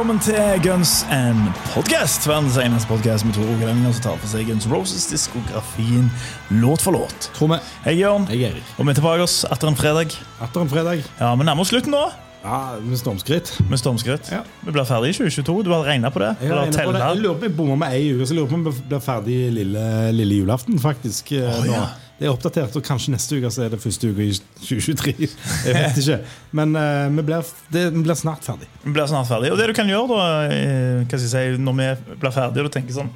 [0.00, 4.46] Velkommen til Guns and Podcast, verdens eneste podcast med to rogalendinger som tar for seg
[4.48, 6.06] Guns Roses-diskografien
[6.62, 7.26] låt for låt.
[7.36, 7.58] Tror vi.
[7.84, 8.70] Hei, Jørn, Hei, er Erik.
[8.78, 10.16] og vi er tilbake oss etter en fredag.
[10.40, 11.04] Etter en fredag.
[11.20, 12.00] Ja, Vi nærmer oss slutten nå,
[12.46, 13.52] Ja, med stormskritt.
[13.68, 14.32] med stormskritt.
[14.32, 14.40] Ja.
[14.64, 15.62] Vi blir ferdig i 2022.
[15.68, 16.32] Du har regna på det?
[16.40, 17.04] Jeg, har på det.
[17.04, 18.72] jeg lurer på om jeg bommer med ei uke, så jeg lurer på om vi
[18.88, 20.78] blir ferdig lille, lille julaften.
[20.80, 21.72] faktisk Oh, nå.
[21.76, 21.84] ja.
[22.20, 25.14] Det er oppdatert, og kanskje neste uke så er det første uke i 2023.
[25.64, 26.18] Jeg vet ikke.
[26.52, 28.68] Men uh, vi, blir, det, vi blir snart ferdig.
[28.84, 29.48] Vi blir snart ferdig.
[29.54, 32.98] Og det du kan gjøre da, eh, si, når vi blir ferdige og du tenker
[32.98, 33.08] sånn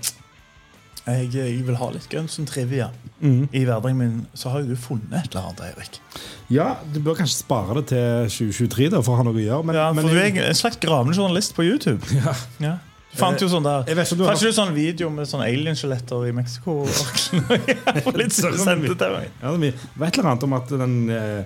[1.04, 2.86] jeg, jeg vil ha litt Guns and trivia
[3.20, 3.50] mm.
[3.52, 6.00] i hverdagen min, så har jo du funnet et eller annet, Eirik.
[6.48, 9.68] Ja, Du bør kanskje spare det til 2023 da, for å ha noe å gjøre.
[9.68, 12.00] Men, Ja, men for du er en slags gravende journalist på YouTube.
[12.24, 12.32] Ja.
[12.62, 12.74] Ja.
[13.16, 16.82] Fant jo sånn der du har du sånn video med sånn alien-skjeletter i Mexico?
[18.20, 19.28] litt Sånn til meg.
[19.42, 21.44] Ja, det var et eller annet om at, den, eh,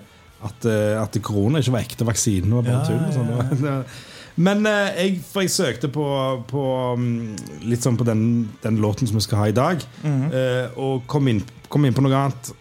[0.49, 2.51] at, eh, at korona ikke var ekte vaksine.
[2.55, 3.03] Var bare Ja, tull.
[3.05, 3.67] og sånn.
[3.67, 3.83] ja,
[4.49, 6.05] Men eh, jeg, for jeg søkte på,
[6.47, 6.63] på
[6.95, 8.21] mm, litt sånn på den,
[8.63, 10.29] den låten som vi skal ha i dag, Mhm.
[10.31, 12.53] eh, og kom inn, kom inn på noe annet.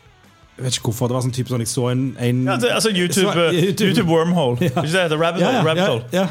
[0.57, 1.07] Jeg vet ikke hvorfor.
[1.11, 3.91] det var sånn type sånn, Jeg så en, en Ja, altså YouTube, Så- eh, YouTube.
[3.91, 4.57] YouTube Wormhole.
[4.59, 4.81] Ja.
[4.81, 5.53] Ikke det Rabbit Hole?
[5.53, 6.29] ja, Rabbit ja, Hole.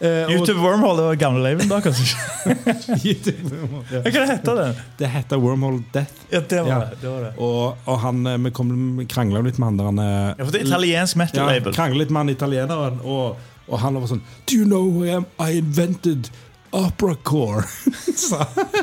[0.00, 0.08] Ja.
[0.08, 2.16] Eh, YouTube Wormhole, det var gamle Leiven da, kanskje?
[3.06, 3.50] YouTube,
[3.92, 4.00] ja.
[4.04, 4.68] Hva heter det?
[4.98, 6.12] Det heter Wormhole Death.
[6.30, 6.78] Ja, det var Ja.
[6.90, 6.98] det.
[7.00, 7.32] det, var det.
[7.38, 10.44] Og, og han, eh, vi, kom- vi krangla litt med han der han, eh, Ja,
[10.44, 11.72] for det er italiensk metal-label.
[11.76, 13.36] kranglet litt med han italieneren, og,
[13.68, 15.26] og han var sånn Do you know who I am?
[15.38, 16.28] I invented
[16.74, 17.62] opera core.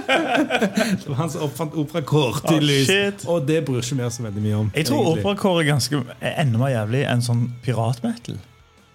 [0.07, 3.25] Det var han som oppfant opera core, Ah, tydeligvis.
[3.25, 4.69] Oh, og det bryr ikke vi oss så veldig mye om.
[4.75, 5.25] Jeg tror egentlig.
[5.25, 8.37] operakår er ganske enda mer jævlig enn sånn piratmetal.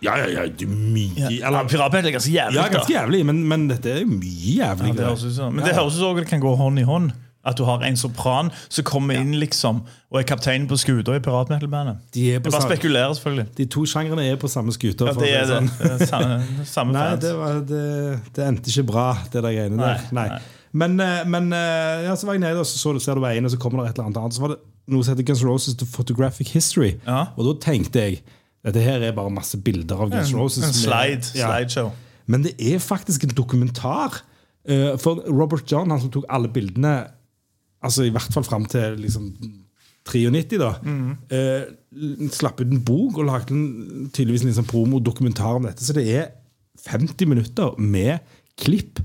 [0.04, 2.58] Ja, ja, ja, det er mye Ja, eller, piratmetal er ganske jævlig.
[2.58, 4.96] ja, ganske jævlig, men, men dette er mye Ja, jævlig.
[4.98, 5.54] det høres ut som.
[5.56, 7.12] Men det høres ut som det kan gå hånd i hånd.
[7.46, 9.76] At du har en sopran som kommer inn liksom
[10.10, 12.00] og er kapteinen på skuta i piratmetal-bandet.
[12.12, 13.46] De, på Jeg bare spekulerer, selvfølgelig.
[13.56, 15.06] de to sjangrene er på samme skuter.
[15.06, 15.52] Ja, det er det.
[15.54, 15.68] sånn.
[15.78, 17.82] det er samme, samme Nei, det, var, det,
[18.34, 20.02] det endte ikke bra, det der greiene der.
[20.10, 20.28] Nei, Nei.
[20.34, 20.40] nei.
[20.76, 23.22] Men, eh, men eh, ja, så var jeg nede, og så, så du, ser du
[23.22, 24.34] veien, og så kommer det et eller annet annet.
[24.34, 24.58] Så var det
[24.92, 26.96] noe som heter Guns Roses The Photographic History.
[27.06, 27.28] Ja.
[27.38, 28.18] Og da tenkte jeg
[28.66, 30.64] dette her er bare masse bilder av Guns N' Roses.
[30.66, 31.50] en slide, Ja.
[31.50, 31.92] slideshow.
[32.26, 34.22] Men det er faktisk en dokumentar.
[34.68, 37.06] eh, for Robert John, han som tok alle bildene,
[37.82, 39.28] altså i hvert fall fram til liksom
[40.06, 42.30] 93, da, mm.
[42.34, 45.84] slapp ut en bok og lagde en, tydeligvis en liksom promodokumentar om dette.
[45.86, 46.26] Så det er
[46.86, 48.18] 50 minutter med
[48.58, 49.00] klipp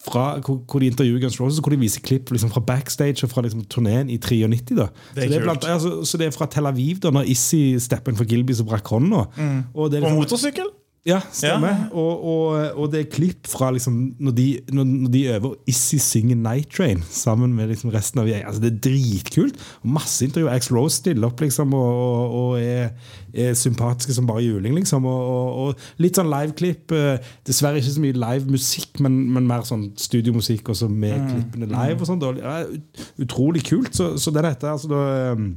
[0.00, 3.30] fra, hvor, hvor de intervjuer Guns Roses, hvor de viser klipp liksom, fra backstage og
[3.32, 4.76] fra liksom, turneen i 93.
[4.78, 4.86] Da.
[5.14, 8.14] Det så, det blant, altså, så det er fra Tel Aviv, da når Issy stepper
[8.14, 9.26] inn for Gilbys og brakk hånda.
[9.74, 10.70] Og det er På liksom- motorsykkel?
[11.08, 11.68] Ja, stemmer.
[11.68, 11.84] Ja.
[11.96, 14.46] Og, og, og det er klipp fra liksom, når, de,
[14.76, 18.44] når, når de øver Issy synger Night Train sammen med liksom resten av gjengen.
[18.50, 19.62] Altså, det er dritkult.
[19.96, 20.52] Masse intervjuer.
[20.52, 22.92] Ax Rose stiller opp liksom, og, og, er,
[23.32, 24.76] er sympatiske som bare juling.
[24.76, 26.92] Liksom, og, litt sånn liveklipp.
[26.92, 31.70] eh, Dessverre ikke så mye live musikk, men, men mer sånn studiomusikk også med klippene
[31.72, 31.96] live.
[31.96, 32.28] og sånt.
[32.44, 32.60] Ja,
[33.24, 33.94] utrolig kult.
[33.96, 35.02] Så, så det er dette altså da
[35.32, 35.50] um,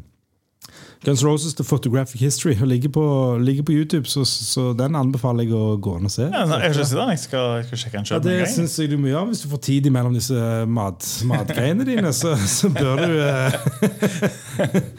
[1.04, 5.44] Guns Roses The Photographic History og ligger på, ligger på YouTube, så, så den anbefaler
[5.44, 6.30] jeg å gå inn og se.
[6.30, 7.18] Ja, nei, jeg, den.
[7.20, 9.62] skal, jeg skal sjekke den Ja, det syns jeg du må gjøre hvis du får
[9.68, 10.38] tid imellom disse
[10.72, 12.14] mat, matgreiene dine.
[12.16, 13.58] Så, så bør du eh,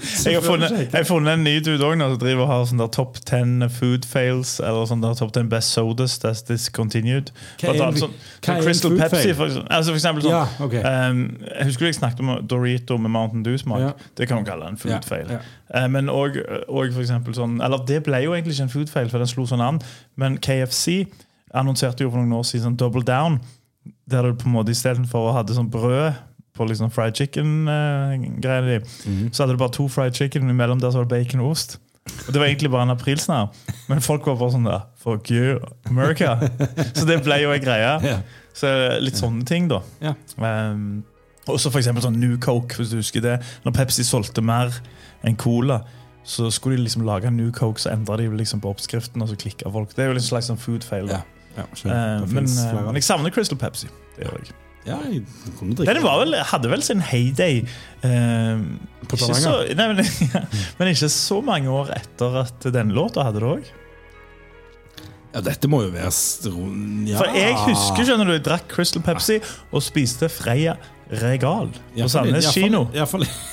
[0.05, 2.69] så Jeg har funnet, jeg har funnet en ny dude nå som driver og har
[2.69, 7.33] sånn der top 10 food fails, eller sånn der top 10 best sodas that's discontinued.
[7.63, 9.37] Hva er annet sånn, hva sånn er Crystal Pepsi, fail?
[9.41, 9.73] for eksempel.
[9.79, 10.85] Altså for eksempel sånn, Ja, okay.
[10.85, 13.85] um, jeg husker du jeg snakket om Dorito med Mountain Dew-smak.
[13.87, 13.93] Ja.
[14.19, 15.33] Det kan man kalle en food Ja, fail.
[15.73, 16.37] Eh, men og,
[16.69, 19.31] og for eksempel sånn Eller det ble jo egentlig ikke en food fail, for den
[19.31, 19.81] slo sånn an,
[20.21, 21.07] men KFC
[21.55, 23.39] annonserte jo for noen år siden sånn Double Down,
[24.11, 26.21] der du på en måte istedenfor å ha sånn brød
[26.55, 29.31] på liksom fried chicken-greiene de, -hmm.
[29.33, 31.79] så hadde du bare to fried chicken imellom der så var det bacon og ost.
[32.27, 33.49] Og Det var egentlig bare en aprilsnarr,
[33.89, 35.59] men folk var bare sånn der Fuck you,
[35.89, 36.37] America.
[36.97, 37.99] Så det ble jo en greie.
[38.05, 38.21] Yeah.
[38.55, 38.69] Så
[39.01, 39.81] litt sånne ting, da.
[40.03, 40.15] Yeah.
[40.73, 41.05] Um,
[41.51, 43.37] også for eksempel sånn New Coke, hvis du husker det.
[43.67, 44.73] Når Pepsi solgte mer
[45.25, 45.83] enn Cola,
[46.25, 49.37] så skulle de liksom lage New Coke, så endra de liksom på oppskriften, og så
[49.41, 49.93] klikka folk.
[49.93, 51.11] Det er jo en slags sånn food fail.
[51.11, 51.21] Da.
[51.21, 51.67] Ja, ja.
[51.69, 53.91] Eh, men, eh, men jeg savner Crystal Pepsi.
[54.17, 54.55] Det gjør jeg.
[54.85, 57.63] Ja, Den var vel, hadde vel sin heyday
[58.05, 58.59] eh,
[59.09, 60.03] På ikke så, nei, men,
[60.79, 63.71] men ikke så mange år etter at den låta hadde det òg.
[65.35, 67.17] Ja, dette må jo være ja.
[67.19, 69.41] For jeg husker skjønner du, jeg drakk Crystal Pepsi
[69.73, 70.77] og spiste Freia
[71.11, 72.87] Regal på Sandnes kino.
[72.95, 73.53] Iallfall Sandnes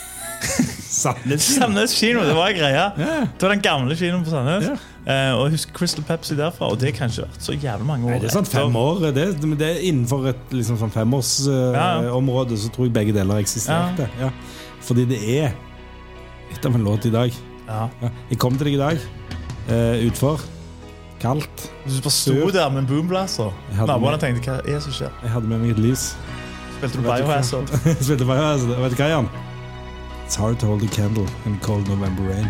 [0.91, 1.43] Sandnes.
[1.55, 2.87] Sandnes kino, det var en greie.
[2.97, 4.65] Det var den gamle kinoen på Sandnes.
[4.67, 4.87] Yeah.
[5.01, 8.11] Uh, og husk Crystal Pepsi derfra, og det har kanskje vært så jævlig mange år
[8.13, 8.99] Nei, det er sånn fem år.
[9.15, 9.23] Det,
[9.57, 12.59] det er innenfor et liksom sånn femårsområde uh, ja.
[12.61, 14.05] så tror jeg begge deler eksisterte.
[14.21, 14.29] Ja.
[14.85, 15.55] Fordi det er
[16.51, 17.41] litt av en låt i dag.
[17.65, 17.87] Ja.
[18.03, 18.11] Ja.
[18.29, 19.05] Jeg kom til deg i dag
[19.71, 20.45] uh, utfor.
[21.21, 21.67] Kaldt.
[21.85, 23.49] Du bare sto der med en boomblazer.
[23.81, 25.17] Naboene tenkte hva er det som skjer?
[25.21, 26.11] Jeg hadde med meg et lys.
[26.81, 27.03] Spilte du?
[27.03, 27.69] Biohazard?
[28.01, 28.81] Spilte Biohazard.
[28.81, 29.29] Vet du hva, Jan?
[30.25, 32.49] It's hard to hold a candle in cold November rain.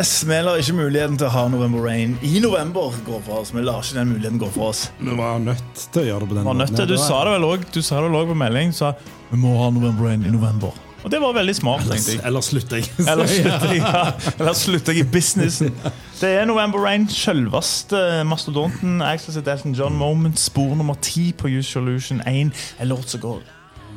[0.00, 3.52] Yes, Vi lar ikke muligheten til å ha November Rain i november gå for oss.
[3.52, 4.86] Vi lar ikke den muligheten gå for oss.
[4.98, 7.48] Vi var nødt til å gjøre det på den nødt til, Du sa det vel
[7.50, 8.72] òg Du sa det vel også på melding.
[8.76, 8.94] Sa
[9.30, 10.72] vi må ha November Rain i november.
[11.04, 11.84] Og det var veldig smart.
[11.88, 12.20] tenkte jeg.
[12.28, 12.88] Eller slutter jeg.
[13.10, 14.32] Eller slutter jeg, ja.
[14.38, 15.78] Eller slutter jeg i businessen.
[16.20, 19.00] Det er November Rain, selveste mastodonten.
[19.04, 22.52] Axel Elton John Moment, spor nummer ti på Use Solution 1.
[22.80, 23.40] En låt som går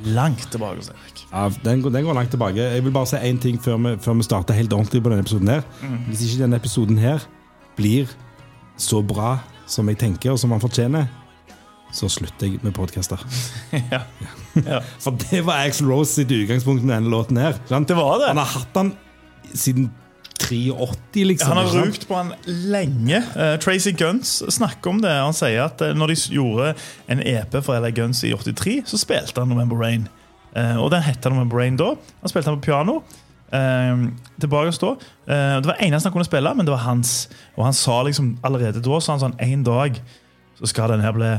[0.06, 0.84] langt tilbake.
[1.32, 2.62] Ja, den, går, den går langt tilbake.
[2.76, 5.24] Jeg vil bare si én ting før vi, før vi starter helt ordentlig på denne
[5.24, 5.48] episoden.
[5.48, 5.64] her
[6.08, 7.26] Hvis ikke denne episoden her
[7.78, 8.12] blir
[8.78, 11.08] så bra som jeg tenker, og som han fortjener,
[11.94, 13.22] så slutter jeg med podkaster.
[13.92, 14.02] Ja.
[14.54, 14.80] Ja.
[15.02, 17.56] For det var Axel Rose sitt utgangspunkt med denne låten her.
[17.70, 17.88] sant?
[17.90, 18.28] Det var det.
[18.34, 18.92] Han har hatt den
[19.54, 19.88] siden
[20.44, 21.52] 83, liksom.
[21.52, 23.22] Han har rugt på han lenge.
[23.36, 25.12] Uh, Tracy Guns snakker om det.
[25.12, 26.74] Han sier at uh, når de gjorde
[27.12, 30.08] en EP for LA Guns i 83, så spilte han November Rain.
[30.54, 31.94] Uh, og den het November Rain da.
[32.22, 33.02] Han spilte den på piano.
[34.42, 34.88] Tilbake å stå.
[35.30, 37.28] Det var eneste han kunne spille, men det var hans.
[37.54, 40.00] Og han sa liksom allerede da sa han sånn en dag
[40.58, 41.30] så skal den her bli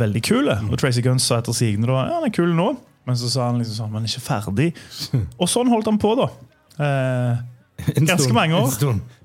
[0.00, 0.48] veldig kul.
[0.48, 2.70] Og Tracy Guns sa etter sigende da ja, den er kul nå.
[3.04, 4.70] Men så sa han liksom sånn, men ikke ferdig.
[5.40, 6.30] Og sånn holdt han på, da.
[6.84, 7.42] Eh,
[8.10, 8.70] ganske mange år.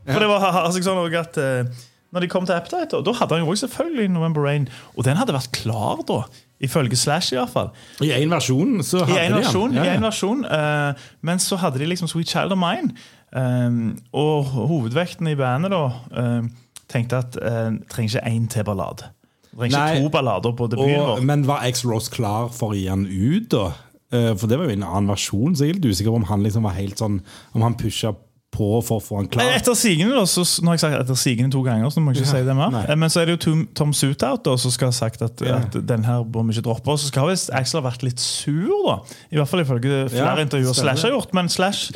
[0.10, 3.44] for det var altså, sånn at eh, Når de kom til Appetite, da hadde han
[3.46, 4.64] jo også selvfølgelig November Rain.
[4.98, 6.24] Og den hadde vært klar da,
[6.60, 7.34] ifølge Slash.
[7.34, 7.70] i hvert fall
[8.02, 9.76] I én versjon så I hadde en de versjon.
[9.76, 9.86] den.
[9.86, 12.96] I en versjon uh, men så hadde de liksom Sweet Child of Mine.
[13.30, 15.84] Um, og hovedvekten i bandet da
[16.18, 16.48] eh,
[16.90, 19.12] tenkte at uh, trenger ikke én til ballade.
[19.54, 21.22] Trenger ikke to ballader på debuten vår.
[21.22, 23.68] men var X Rose klar for å gi han ut, da?
[24.10, 26.26] Uh, For det var jo en annen versjon, så jeg er litt usikker på om
[26.32, 27.20] han liksom var helt sånn
[27.54, 28.16] Om han pusha
[28.52, 29.52] på for å få han klar.
[29.56, 32.24] Etter sigende, da, så, nå har jeg sagt etter sigende to ganger, så må jeg
[32.24, 32.72] ikke si det mer.
[32.74, 32.84] nei.
[32.90, 35.42] Eh, Men så er det jo Tom, Tom Sutout da, som skal ha sagt at,
[35.46, 35.58] Ja.
[35.62, 36.90] at den her bør vi ikke droppe.
[36.92, 38.98] Og så skal visst Axel ha vært litt sur, da.
[39.32, 40.96] I hvert fall ifølge flere Ja, intervjuer stemmer.
[40.98, 41.34] Slash har gjort.
[41.34, 41.92] Men Slash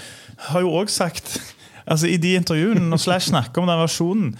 [0.50, 1.40] har jo òg sagt
[1.88, 4.36] Altså I de intervjuene, når Slash snakker om den versjonen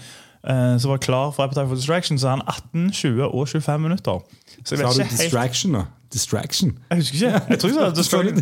[0.48, 3.80] eh, som var klar for Appetite for Distraction, så er han 18, 20 og 25
[3.82, 4.22] minutter.
[4.22, 5.82] Så jeg Så vet har du Distraction, da.
[6.14, 6.70] Distraction.
[6.90, 7.40] Jeg husker ikke.
[7.50, 8.40] Jeg tror jeg sa Distraction.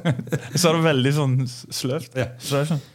[0.54, 2.16] Jeg sa det veldig sånn sløvt.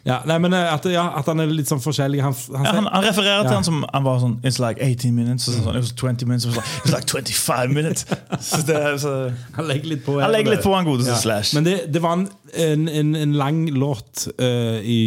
[0.05, 0.17] Ja.
[0.27, 2.21] Nei, men eh, at, ja, at han er litt sånn forskjellig.
[2.25, 5.13] Han, han, Ja, han, han refererer til han som han var sånn It's like 18
[5.15, 5.45] minutes.
[5.47, 6.47] Så sånn, it was 20 minutes.
[6.47, 8.05] Så sånn, It's like 25 minutes.
[8.49, 9.13] Så det, så,
[9.55, 10.17] han legger litt på.
[10.21, 11.15] han legger litt på han godeste.
[11.21, 11.53] Slash.
[11.57, 12.27] Men det, det var en,
[12.65, 14.99] en, en, en lang låt uh, i,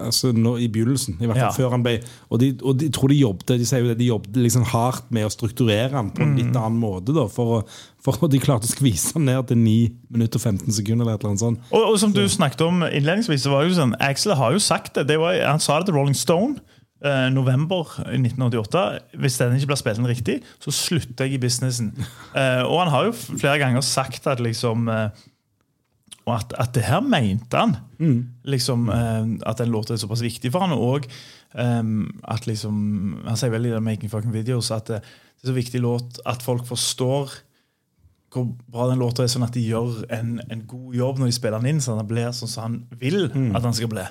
[0.00, 1.96] altså nå, i begynnelsen, i hvert fall før han ble
[2.32, 5.10] Og de, og de tror de jobbet De sier jo det, de jobbet liksom hardt
[5.14, 6.38] med å strukturere han på en Mm.
[6.40, 7.12] litt annen måte.
[7.14, 9.74] Da, for, å, for de klarte å skvise den ned til 9
[10.12, 11.06] minutter og 15 sekunder.
[11.06, 11.60] eller et eller annet sånt.
[11.70, 14.94] og, og som du snakket om innledningsvis, så var jo sånn Axel har jo sagt
[14.98, 15.06] det.
[15.08, 16.60] det var, han sa det til Rolling Stone.
[17.04, 18.98] eh, november i 1988.
[19.20, 21.92] Hvis den ikke blir spilt inn riktig, så slutter jeg i businessen.
[22.34, 25.08] Eh, og han har jo flere ganger sagt at liksom eh,
[26.26, 27.76] at, at det her mente han.
[28.48, 31.04] Liksom, eh, at den låta er såpass viktig for han Og
[31.54, 31.82] eh,
[32.34, 35.56] at liksom Han sier vel i den Making Fucking Videos at det, det er så
[35.56, 37.32] viktig låt at folk forstår
[38.34, 41.36] hvor bra den låta er, sånn at de gjør en, en god jobb når de
[41.38, 44.06] spiller den inn, sånn at den blir sånn som han vil at den skal bli.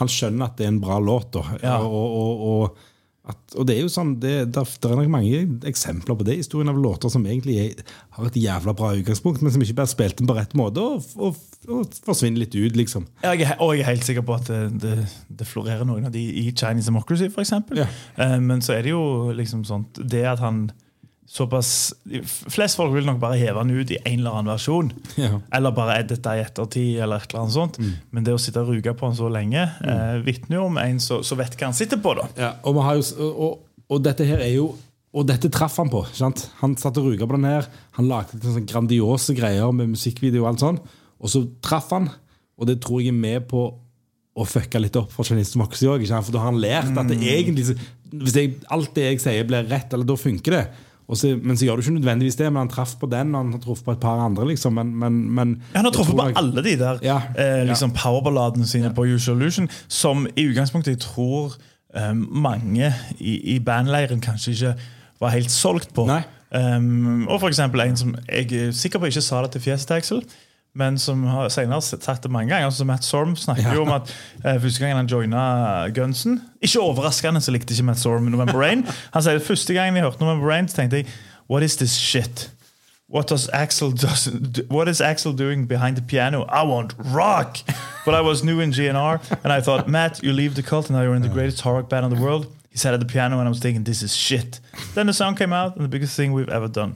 [0.00, 1.32] Han skjønner at det er en bra låt.
[1.34, 1.44] Da.
[1.62, 1.78] Ja.
[1.84, 2.90] Og, og, og,
[3.30, 6.36] at, og det er jo sånn det, der, der er nok mange eksempler på det.
[6.42, 7.82] Historien av låter som egentlig er,
[8.18, 10.84] har et jævla bra utgangspunkt, men som ikke blir spilt inn på rett måte,
[11.16, 11.40] og,
[12.04, 13.06] forsvinner litt ut, liksom.
[13.24, 14.96] Jeg er, og jeg er helt sikker på at det, det,
[15.40, 17.54] det florerer noen av de i Chinese Democracy, f.eks.
[17.80, 17.88] Ja.
[18.20, 20.66] Eh, men så er det jo liksom sånt Det at han
[21.34, 21.70] såpass
[22.54, 24.92] Flest folk vil nok bare heve den ut i en eller annen versjon.
[25.18, 25.32] Ja.
[25.34, 25.42] Mm.
[25.58, 27.78] Eller bare edite i ettertid, eller et eller annet sånt.
[28.14, 31.00] Men det å sitte og ruge på den så lenge, eh, vitner jo om en
[31.02, 32.14] som som vet hva han sitter på.
[32.20, 34.74] da Ja, og, jo, og, og, dette her er jo
[35.14, 36.00] Og dette traff han på.
[36.10, 36.48] Sant?
[36.58, 37.68] Han satt og ruga på den her.
[37.94, 40.80] Han lagde litt sånn grandiose greier med musikkvideo og alt sånn.
[41.22, 42.08] Og så traff han,
[42.58, 43.60] og det tror jeg er med på
[44.34, 46.02] å fucke litt opp for Chinese Moxie òg.
[46.10, 47.30] For da har han lært at det Mm.
[47.30, 47.78] egentlig
[48.10, 50.66] Hvis jeg, alt det jeg sier, blir rett, eller da funker det.
[51.12, 52.46] Så, men så gjør du ikke nødvendigvis det.
[52.52, 54.46] Men han traff på den, og han truffet på et par andre.
[54.48, 57.64] liksom Men, men, men Han har truffet på jeg- alle de der Ja, eh, ja.
[57.64, 61.52] liksom powerballadene sine på Usual Illusion, som i utgangspunktet jeg tror
[61.96, 64.74] eh, mange i, i bandleiren kanskje ikke
[65.20, 66.08] var helt solgt på.
[66.54, 69.86] Um, og for eksempel en som jeg er sikker på ikke sa det til fjeset
[69.88, 70.20] til Axel,
[70.74, 72.66] men som har senere sagt det mange ganger.
[72.66, 74.10] Altså Matt Sorm snakker jo om at
[74.44, 75.44] eh, første gangen han joina
[75.94, 78.82] Gunsen Ikke overraskende så likte ikke Matt Sorm November Rain.
[79.14, 81.06] Han sier at første gangen jeg hørte November Rain, så tenkte jeg
[81.46, 82.50] What is this shit?
[83.08, 84.28] What does Axel does,
[84.70, 86.42] What is Axel doing behind the piano?
[86.48, 87.58] I want rock!
[88.04, 90.96] But I was new in GNR, and I thought, Matt, you leave the cult, and
[90.96, 92.46] now you're in the greatest horror rock band in the world.
[92.70, 94.58] He sat at the piano, and I was thinking, this is shit.
[94.94, 96.94] Then the song came out, and the biggest thing we've ever done.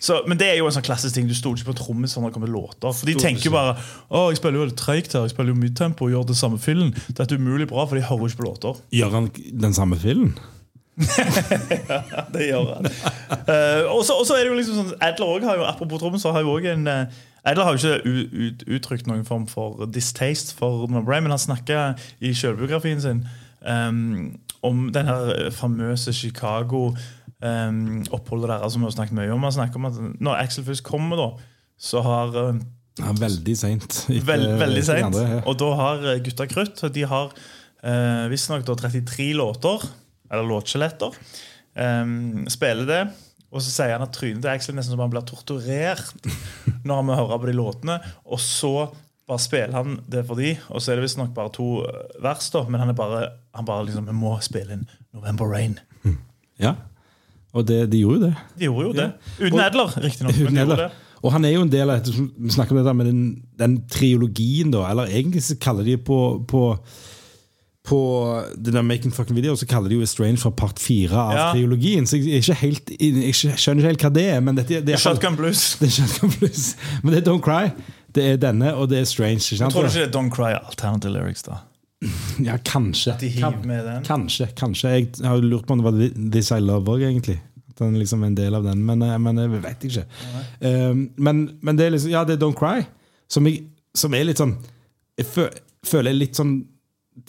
[0.00, 1.26] Så, men det er jo en sånn klassisk ting.
[1.26, 2.92] Du stoler ikke på trommiser når det kommer låter.
[2.94, 3.72] For de tenker jo bare
[4.08, 6.92] å, jeg spiller jo treigt her, jeg spiller jo midtempo og gjør det samme fillen.
[7.08, 8.78] Dette er umulig bra, for de hører jo ikke på låter.
[8.94, 9.26] Gjør han
[9.64, 10.36] den samme filmen?
[12.34, 12.86] Det gjør han.
[13.30, 16.42] uh, og så er det jo liksom sånn Adler også har jo, Apropos trommiser, har
[16.42, 20.56] jo også en uh, Adler har jo ikke u- ut, uttrykt noen form for distaste
[20.58, 23.22] for Norman Bray, men han snakker i selvbiografien sin
[23.62, 24.34] um,
[24.66, 26.90] om den her famøse Chicago
[27.44, 29.46] um, oppholdet der, som vi har snakket mye om.
[29.54, 31.28] Snakker om at når Axel først kommer, da,
[31.78, 32.60] så har um,
[32.98, 34.00] Ja, veldig seint.
[34.08, 35.14] Veld, veldig seint.
[35.14, 35.40] Ja.
[35.46, 39.86] Og da har eh, Gutta Krutt De har uh, visstnok da 33 låter,
[40.30, 41.14] eller låtskjeletter.
[41.78, 43.02] Um, spiller det.
[43.48, 46.10] Og så sier han at trynet til Axel nesten som han blir torturert
[46.86, 48.00] når han hører høre på de låtene.
[48.26, 48.72] Og så
[49.28, 51.68] bare spiller han det for de, og så er det visstnok bare to
[52.24, 52.64] vers, da.
[52.66, 55.78] Men han er bare, han bare liksom Vi må spille inn November Rain.
[56.58, 56.74] Ja.
[57.56, 58.34] Og det, de gjorde jo det.
[58.58, 59.10] De gjorde jo det.
[59.40, 60.40] Uten Edler, riktignok.
[60.48, 60.90] Uten
[61.22, 63.22] Og han er jo en del av Vi snakker om dette med den,
[63.58, 64.84] den triologien, da.
[64.90, 66.64] Eller egentlig så kaller de på, på
[67.88, 71.32] på den der Making Fucking Video så kaller de jo Estrange for part fire av
[71.32, 71.52] Ja.
[71.54, 72.04] triologien.
[72.06, 74.40] Så jeg, ikke helt, jeg skjønner ikke helt hva det er.
[74.44, 75.62] Men dette, det er Shotgun Blues.
[75.80, 76.76] Det er Shotgun Blues.
[77.02, 77.70] Men det er Don't Cry.
[78.14, 79.40] Det er denne, og det er Strange.
[79.40, 79.72] Ikke sant?
[79.72, 81.62] Tror du ikke det er Don't Cry Alternative Lyrics, da?
[82.48, 83.12] Ja, kanskje.
[83.12, 84.04] At de hiver med den?
[84.06, 84.48] Kanskje.
[84.56, 87.38] kanskje Jeg har lurt på om det var This I Love òg, egentlig.
[87.68, 90.06] At den liksom er en del av den, men, eh, men jeg vet ikke.
[90.60, 92.86] Um, men, men det er liksom Ja, det er Don't Cry,
[93.30, 94.56] som, jeg, som er litt sånn
[95.18, 95.28] Jeg
[95.86, 96.58] føler jeg litt sånn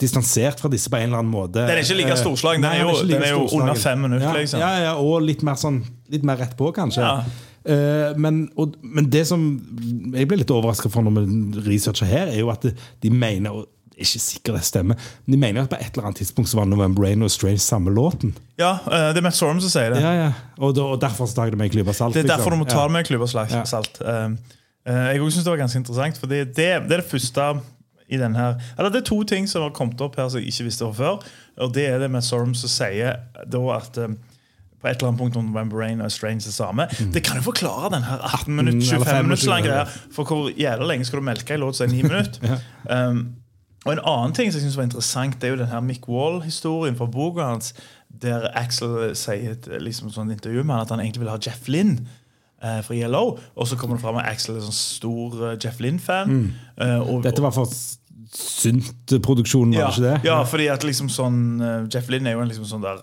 [0.00, 1.64] distansert fra disse på en eller annen måte.
[1.66, 2.62] Den er ikke like Eh, storslagen.
[2.62, 4.60] Den er jo, den er jo under fem minutter, ja, liksom.
[4.62, 7.02] Ja, ja, og litt mer sånn Litt mer rett på, kanskje.
[7.06, 7.24] Ja.
[7.60, 9.42] Uh, men, og, men det som
[10.14, 13.66] jeg ble litt overraska for når vi researcher her, er jo at de, mener er
[14.00, 14.94] ikke sikker det stemmer,
[15.26, 17.58] men de mener at på et eller annet tidspunkt så var November Rain og Strange
[17.64, 18.34] samme låten.
[18.58, 20.00] Ja, eh, det er Matt Sorum som sier det.
[20.02, 20.30] Ja, ja.
[20.58, 22.14] Og, da, og derfor jeg det med en klype salt.
[22.14, 22.36] Det er liksom.
[22.38, 23.64] derfor du må ta det med en klype slag- Ja.
[23.64, 24.00] salt.
[24.00, 24.38] Um,
[24.86, 26.56] eh, jeg også synes det var ganske interessant, for det, det,
[26.88, 27.50] det er det første
[28.10, 30.48] i denne her Eller det er to ting som har kommet opp her som jeg
[30.50, 31.22] ikke visste fra før.
[31.62, 34.16] Og det er det Matt Sorum som sier da at um,
[34.80, 36.86] på et eller annet punkt om November Rain og Strange det samme.
[37.12, 38.94] Det kan jo forklare den her 18 minutter, Mm.
[38.94, 39.84] eller 25 minutter 25 lange greia.
[40.16, 42.58] For hvor jævla lenge skal du melke en låt som er 9 minutter?
[42.90, 43.20] um,
[43.86, 46.08] og En annen ting som jeg synes var interessant, det er jo den her Mick
[46.08, 47.72] Wall-historien fra boka hans,
[48.22, 51.68] der Axel sier et liksom, sånn intervju med han at han egentlig vil ha Jeff
[51.70, 51.94] Lynn
[52.60, 53.38] eh, fra Yellow.
[53.56, 56.28] Og så kommer det fram at Axel er sånn stor uh, Jeff Lynn-fan.
[56.28, 56.52] Mm.
[56.76, 57.72] Uh, Dette var for
[58.36, 60.28] sunt produksjonen, var ja, det ikke det?
[60.28, 63.00] Ja, fordi at liksom sånn uh, Jeff Lynn er jo en liksom sånn der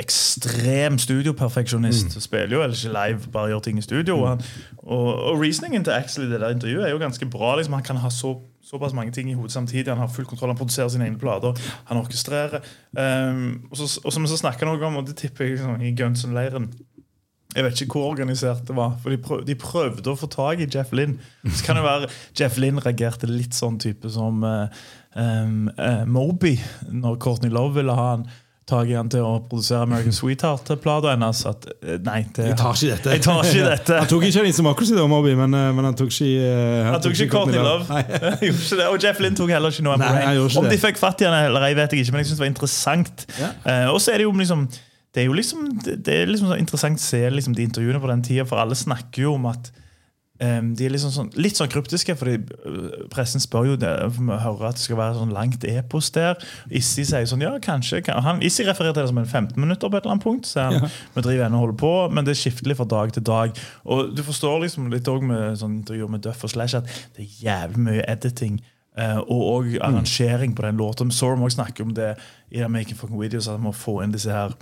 [0.00, 2.16] ekstrem studioperfeksjonist.
[2.22, 4.18] Spiller jo eller ikke live, bare gjør ting i studio.
[4.18, 4.44] Og, han,
[4.78, 7.54] og, og reasoningen til Axel i det der intervjuet er jo ganske bra.
[7.56, 9.92] Liksom, han kan ha så, såpass mange ting i hodet samtidig.
[9.92, 11.56] Han har full kontroll, han produserer sine egne plater,
[11.88, 12.64] han orkestrerer.
[12.96, 15.94] Um, og, så, og som så snakker noe om, og det tipper jeg liksom, i
[15.96, 16.72] Guns N'-leiren
[17.50, 20.60] jeg vet ikke hvor organisert det var, for de, prøv, de prøvde å få tak
[20.62, 21.16] i Jeff Lynn.
[21.48, 24.70] Så kan det være Jeff Lynn reagerte litt sånn type som uh,
[25.18, 26.54] um, uh, Moby,
[26.94, 28.28] når Courtney Love ville ha han
[28.70, 31.42] tak i han til å produsere American Sweetheart-plata hennes.
[31.50, 33.14] At, eh, nei, det, Jeg tar ikke dette.
[33.16, 33.98] Jeg tar ikke dette.
[34.02, 37.04] han tok ikke Lisa Democracy, da, Moby, men, eh, men han tok ikke Han, Han
[37.04, 38.02] tok ikke Courtney Love.
[38.80, 38.86] Det.
[38.86, 39.98] Og Jeff Lynn tok heller ikke noe.
[40.00, 42.30] Nei, ikke Om de fikk fatt i henne eller ei, vet jeg ikke, men jeg
[42.30, 43.26] synes det var interessant.
[43.40, 43.50] Ja.
[43.66, 44.68] Uh, og så er det jo liksom
[45.10, 48.10] det er jo liksom, det er liksom så interessant å se liksom de intervjuene på
[48.12, 49.72] den tida, for alle snakker jo om at
[50.42, 54.26] em, de er liksom sånn, litt sånn kryptiske, fordi øh, pressen spør jo det, vi
[54.28, 56.40] hører at det skal være sånn langt epos der.
[56.66, 58.02] Issi sier sånn, ja, kanskje.
[58.06, 60.50] Kan, han, Issi refererer til det som en 15 minutter på et eller annet punkt.
[60.50, 63.26] Så han, Vi driver ennå og holder på, men det er skiftelig fra dag til
[63.26, 63.62] dag.
[63.84, 67.26] Og du forstår liksom litt også med sånn intervjuer med Duff og Slash at det
[67.26, 68.60] er jævlig mye editing.
[68.98, 71.12] Uh, og og arrangering på den låten.
[71.14, 72.16] Sorum snakker om det
[72.50, 74.56] i Making Fucking Videos, at man må få inn disse her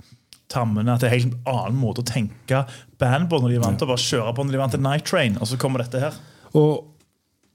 [0.51, 0.95] tammene.
[0.95, 2.63] At det er en helt annen måte å tenke
[2.99, 4.75] band på når de er vant til å bare kjøre på når de er vant
[4.77, 5.37] til Night Train.
[5.39, 6.23] Og så kommer dette her.
[6.57, 6.87] Og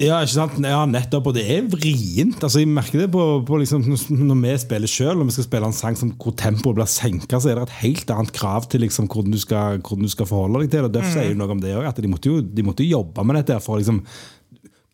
[0.03, 0.57] Ja, ikke sant?
[0.59, 2.41] Ja, nettopp, og det er vrient.
[2.43, 3.85] Altså, jeg merker det på, på liksom,
[4.27, 7.39] Når vi spiller sjøl, og vi skal spille en sang som, hvor tempoet blir senka,
[7.39, 10.27] så er det et helt annet krav til liksom, hvordan, du skal, hvordan du skal
[10.27, 10.97] forholde deg til det.
[10.97, 13.39] Duff sier jo noe om det òg, at de måtte, jo, de måtte jobbe med
[13.39, 13.61] dette.
[13.63, 14.03] for liksom,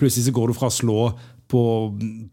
[0.00, 1.00] Plutselig så går du fra å slå
[1.50, 1.60] på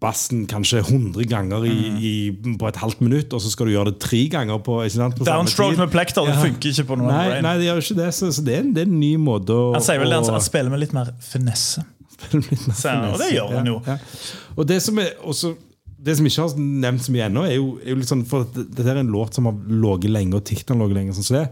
[0.01, 2.11] bassen kanskje 100 ganger i, i,
[2.59, 5.77] på et halvt minutt, og så skal du gjøre det tre ganger på, på Downstroke
[5.79, 6.43] med plekter, det Ja.
[6.45, 7.43] funker ikke på noen Nei, brain.
[7.47, 8.09] nei, det gjør ikke det.
[8.17, 10.21] Så, så det, er en, det er en ny måte å Han sier vel det,
[10.29, 11.85] han, spiller med litt mer finesse.
[12.33, 13.77] Litt mer Så- og det gjør han jo.
[13.85, 14.27] Ja, ja.
[14.57, 15.53] Og det som, er, også,
[16.01, 16.55] det som ikke har
[16.85, 19.37] nevnt så mye ennå, er jo, er jo litt sånn For dette er en låt
[19.37, 21.47] som har ligget lenge, og TikTok har ligget lenge, sånn som det.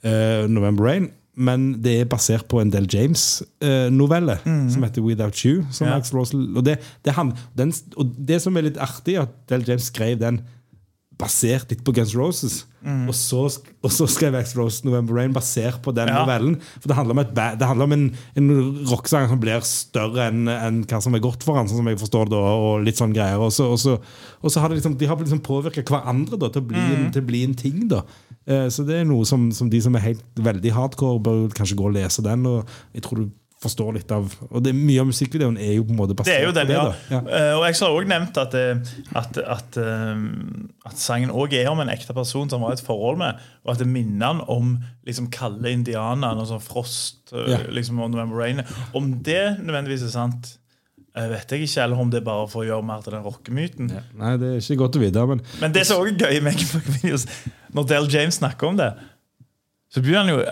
[0.00, 1.10] Uh, November Rain.
[1.40, 5.64] Men det er basert på en Del James-novelle som heter Without You.
[5.72, 5.88] Som.
[5.88, 6.00] Ja.
[6.12, 9.64] Rose, og, det, det, han, den, og det som er litt artig, er at Del
[9.68, 10.42] James skrev den
[11.20, 12.64] basert litt på Guns Roses.
[12.80, 13.08] Mhm.
[13.10, 13.42] Og, så,
[13.84, 16.22] og så skrev jeg Rose November Rain basert på den Ja.
[16.22, 16.54] novellen.
[16.80, 18.06] For det handler om, et det handler om en,
[18.40, 18.50] en
[18.88, 22.00] rockesang som blir større enn en hva som er godt for han, sånn som jeg
[22.00, 23.36] forstår det, og, og litt sånn greier.
[23.38, 23.98] Og så, og så,
[24.48, 27.28] så har liksom, de har liksom påvirka hverandre da, til, å bli en, til å
[27.28, 27.84] bli en ting.
[27.92, 28.02] da.
[28.46, 31.76] Eh, så det er noe som, som de som er helt veldig hardcore, bør kanskje
[31.76, 32.46] gå og lese den.
[32.48, 32.64] og
[32.96, 33.28] jeg tror du
[33.60, 36.36] forstår litt av Og det, mye av musikkvideoen er jo på en måte basert Det
[36.38, 36.76] er jo den, på det.
[36.78, 36.84] ja.
[36.88, 37.16] da.
[37.16, 37.18] Ja.
[37.20, 40.22] Eh, og jeg har også nevnt at, eh, at, at, eh,
[40.88, 43.82] at sangen òg er om en ekte person som har et forhold med, og at
[43.82, 47.60] det minner han om liksom kalde indianerne og sånn Frost Ja.
[47.70, 48.64] liksom, og November Rain.
[48.96, 50.54] Om det nødvendigvis er sant,
[51.14, 53.22] jeg vet jeg ikke, eller om det er bare for å gjøre mer til den
[53.26, 53.92] rockemyten.
[54.18, 57.24] Nei, det er ikke godt å vite, men Men det som også er gøy med
[57.76, 58.92] når Del James snakker om det,
[59.90, 60.42] så begynner han jo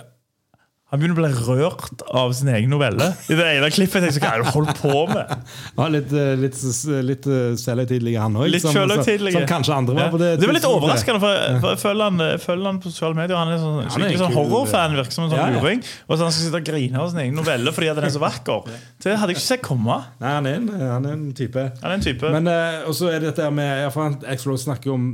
[0.88, 3.10] han begynner å bli rørt av sin egen novelle.
[3.28, 5.34] I det ene klippet jeg tenkte hva er det du holder på med?
[5.76, 6.60] ja, litt, eh, litt,
[7.04, 8.56] litt eh, selvhøytidelig han òg.
[8.62, 9.34] Selvhøytidelig.
[9.34, 12.40] Som, som kanskje andre var på det Det var litt overraskende, for jeg, følger, han,
[12.40, 13.36] følger han på sosiale medier.
[13.36, 15.60] Han er sånn, ja, skikkelig sånn horrorfan, virker som en sånn Ja, ja.
[15.60, 15.84] luring.
[16.08, 18.24] Og så han skal sitte og grine av sin egen novelle fordi den er så
[18.24, 18.74] vakker.
[19.04, 20.00] Det hadde jeg ikke sett komme.
[20.24, 21.68] Nei, han er en, han er en type.
[21.84, 23.92] Han er en type Men uh, og så er det dette med
[24.38, 25.10] X-Rose snakker om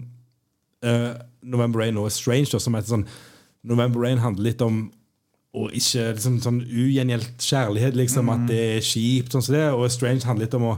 [0.87, 3.09] uh, November Rain og Strange, som heter sånn
[3.66, 4.85] November Rain handler litt om
[5.55, 9.35] og ikke liksom, sånn ugjengjeld kjærlighet, liksom, at det er kjipt.
[9.35, 10.75] Sånn som det, og Strange handler litt om å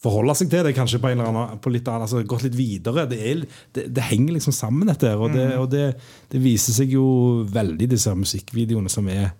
[0.00, 2.56] forholde seg til det, kanskje på en eller annen på litt annen, altså gått litt
[2.56, 3.04] videre.
[3.10, 3.44] Det, er,
[3.76, 5.12] det, det henger liksom sammen, dette.
[5.14, 5.84] Og, det, og det,
[6.32, 7.04] det viser seg jo
[7.52, 9.30] veldig, disse musikkvideoene som er,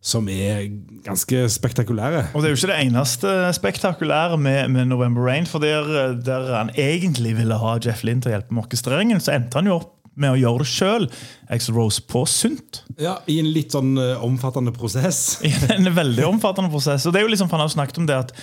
[0.00, 0.64] som er
[1.04, 2.30] ganske spektakulære.
[2.32, 5.46] Og det er jo ikke det eneste spektakulære med, med November Rain.
[5.46, 9.36] For der, der han egentlig ville ha Jeff Lynn til å hjelpe med orkestreringen, så
[9.36, 11.06] endte han jo opp med å gjøre det sjøl.
[11.50, 12.82] Axel Rose på sunt.
[13.00, 15.38] Ja, I en litt sånn uh, omfattende prosess.
[15.46, 17.06] I en veldig omfattende prosess.
[17.06, 18.34] Og det er jo liksom, for Han har snakket om det at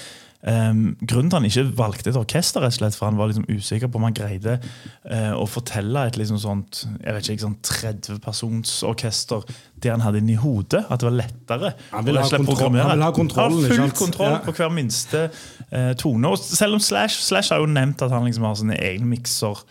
[0.47, 3.45] um, Grunnen til han ikke valgte et orkester, rett og slett, for han var liksom
[3.51, 7.58] usikker på om han greide uh, å fortelle et liksom sånt jeg vet ikke, sånn
[7.67, 9.43] 30-persons orkester
[9.77, 10.86] det han hadde inni hodet.
[10.89, 11.73] At det var lettere.
[11.91, 14.32] Han vil å rett og ha kontroll- han vil ha kontrollen, Han har full kontroll
[14.34, 14.39] Ja.
[14.45, 16.32] på hver minste uh, tone.
[16.32, 19.62] Og selv om Slash, Slash har jo nevnt at han liksom har sine egne mikser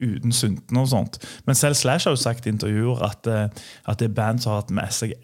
[0.00, 1.18] uten syntene og sånt.
[1.46, 3.48] Men selv Slash har jo sagt i intervjuer at, eh,
[3.88, 5.14] at det er band som har hatt med seg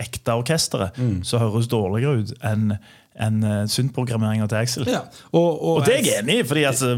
[0.00, 1.24] ekte orkestere, Mm.
[1.24, 2.78] som høres dårligere ut enn
[3.20, 4.86] enn uh, syntprogrammeringa til Axel.
[4.88, 5.00] Ja.
[5.32, 6.92] Og, og, Og det er jeg enig i, fordi altså,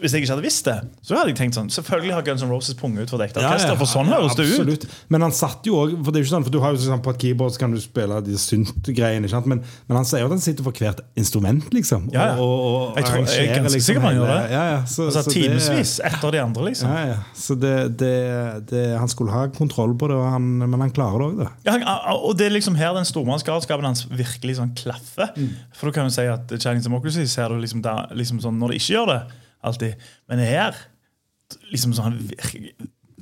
[0.00, 2.52] hvis jeg ikke hadde visst det, så hadde jeg tenkt sånn Selvfølgelig har Guns N'
[2.52, 4.86] Roses punget ut for dekket orkester, Ja, ja, for sånn høres det ut.
[5.12, 6.80] Men han satt jo også, for det er jo ikke sånn, for du har jo
[6.84, 9.48] sånn På et keyboard så kan du spille de synt-greiene, sant?
[9.50, 12.06] men, men han sier jo at han sitter for hvert instrument, liksom.
[12.14, 12.38] Ja, ja.
[12.38, 14.40] Og, Jeg tror- jeg er ganske liksom sikker på han gjør det.
[14.54, 16.94] Ja, ja, så, Altså så Timevis etter de andre, liksom.
[16.94, 17.18] Ja, ja.
[17.36, 18.14] Så det, det,
[18.70, 21.50] det, han skulle ha kontroll på det, han, men han klarer det òg, da.
[21.66, 25.34] Ja, og det er liksom her den stormannsgalskapen hans virkelig sånn klaffer.
[25.36, 25.57] Mm.
[25.76, 28.74] For da kan jo si at Chinese Democracy ser du liksom, der, liksom sånn når
[28.74, 29.18] de ikke gjør det,
[29.68, 30.06] alltid.
[30.30, 30.78] Men her
[31.72, 32.22] liksom sånn han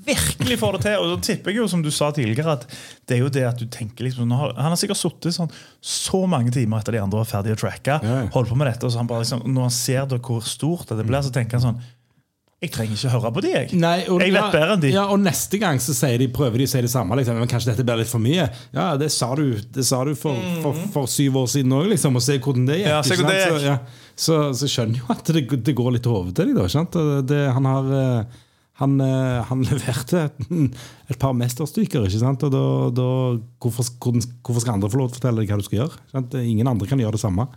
[0.07, 0.96] virkelig, får det til.
[1.03, 2.66] Og så tipper jeg jo, som du sa tidligere, at
[3.09, 5.51] det er jo det at du tenker liksom nå har, Han har sikkert sittet sånn
[5.83, 8.29] så mange timer etter de andre var ferdige å tracke, Ja, ja.
[8.35, 10.92] holdt på med dette, og så han bare liksom, når han ser det, hvor stort
[10.94, 11.83] det blir, så tenker han sånn
[12.64, 13.66] Jeg trenger ikke høre på de, jeg.
[13.77, 14.90] Nei, og, jeg vet bedre enn de.
[14.95, 17.19] Ja, og neste gang så de, prøver de å si det samme.
[17.21, 17.37] Liksom.
[17.37, 18.47] Men kanskje dette blir litt for mye?
[18.73, 22.16] Ja, det sa du, det sa du for, for, for syv år siden òg, liksom.
[22.16, 22.88] Og se hvordan det gikk.
[22.88, 23.59] Ja, se hvordan det gikk.
[23.61, 23.77] Så, ja,
[24.16, 26.88] så, så skjønner jo at det, det går litt til hodet til dem.
[26.97, 28.38] da, Det, han har eh,
[28.81, 30.40] han, eh, han leverte et,
[31.12, 32.47] et par mesterstykker, ikke sant?
[32.49, 32.64] Og da,
[32.97, 33.11] da,
[33.61, 36.01] hvorfor, hvorfor skal andre få lov til å fortelle deg hva du skal gjøre?
[36.14, 36.40] Sant?
[36.40, 37.51] Ingen andre kan gjøre det samme.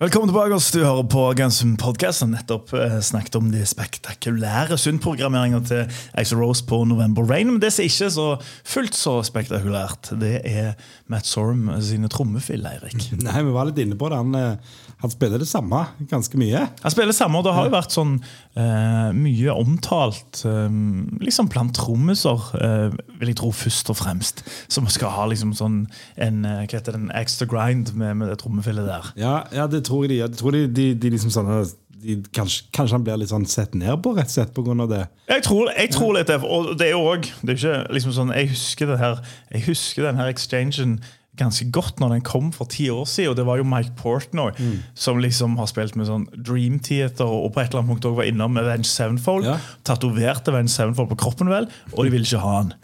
[0.00, 0.54] Velkommen tilbake.
[0.54, 0.70] oss.
[0.72, 2.22] Du hører på Gunsum Podcast.
[2.22, 7.50] som nettopp eh, snakket om de spektakulære syndprogrammeringer til Axel Rose på November Rain.
[7.52, 8.28] Men det som ikke er så
[8.64, 10.70] fullt så spektakulært, det er
[11.12, 13.10] Matt Sorum sine trommefiller, Eirik.
[13.26, 14.22] Nei, vi var litt inne på det.
[14.22, 16.64] Han, eh, han spiller det samme ganske mye.
[16.80, 18.16] Han spiller det samme, og det har jo vært sånn
[18.56, 20.80] eh, mye omtalt eh,
[21.20, 24.44] liksom blant trommiser, eh, vil jeg tro, først og fremst.
[24.72, 25.82] Som skal ha liksom sånn
[26.16, 29.12] en eh, hva heter det, en extra grind med, med det trommefillet der.
[29.20, 30.32] Ja, ja det tror jeg de gjør.
[30.32, 31.52] Jeg tror de, de, de liksom sånn
[32.00, 35.04] de, kanskje, kanskje han blir litt sånn sett ned på, rett og slett av det.
[35.28, 38.88] Jeg tror, jeg tror litt det, og det er jo òg liksom sånn Jeg husker
[38.88, 39.18] det her
[39.50, 41.00] Jeg husker den her exchangen
[41.40, 43.32] ganske godt når den kom for ti år siden.
[43.32, 44.50] Og det var jo Mike Portnoy
[44.98, 48.18] som liksom har spilt med sånn Dream Theater og på et eller annet punkt også
[48.18, 49.48] var innom Avenged Sevenfold.
[49.48, 49.56] Ja.
[49.86, 52.74] Tatoverte Avenged Sevenfold på kroppen, vel, og de ville ikke ha han.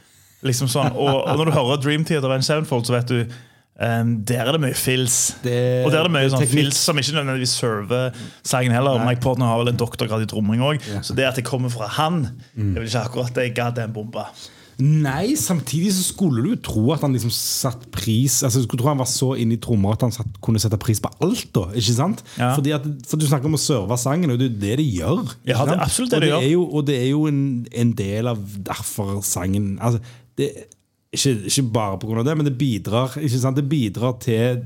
[0.46, 3.36] Liksom sånn, og, og når du hører Dream Theater og Avenged Sevenfold, så vet du
[3.78, 5.36] um, der er det mye fills.
[5.44, 8.98] Og der er det mye er sånn fills som ikke nødvendigvis server sangen heller.
[9.00, 9.12] Nei.
[9.12, 11.90] Mike Portner har vel en doktorgrad i tromming òg, så det at det kommer fra
[11.98, 14.30] han, det vil ikke akkurat det goddamn bomba.
[14.76, 18.90] Nei, samtidig så skulle du tro at han liksom satt pris Altså Du skulle tro
[18.90, 21.46] han var så inne i trommer at han satt, kunne sette pris på alt.
[21.56, 22.20] da, ikke sant?
[22.36, 22.50] Ja.
[22.52, 24.86] Fordi at, for Du snakker om å serve sangen, og det er jo det de
[24.98, 25.22] gjør.
[25.48, 26.44] Ja, det er absolutt det og de gjør.
[26.44, 27.40] Er jo, og det er jo en,
[27.72, 30.02] en del av derfor sangen altså,
[30.36, 30.50] det,
[31.16, 32.22] ikke, ikke bare pga.
[32.22, 33.16] det, men det bidrar?
[33.56, 34.62] Det bidrar til,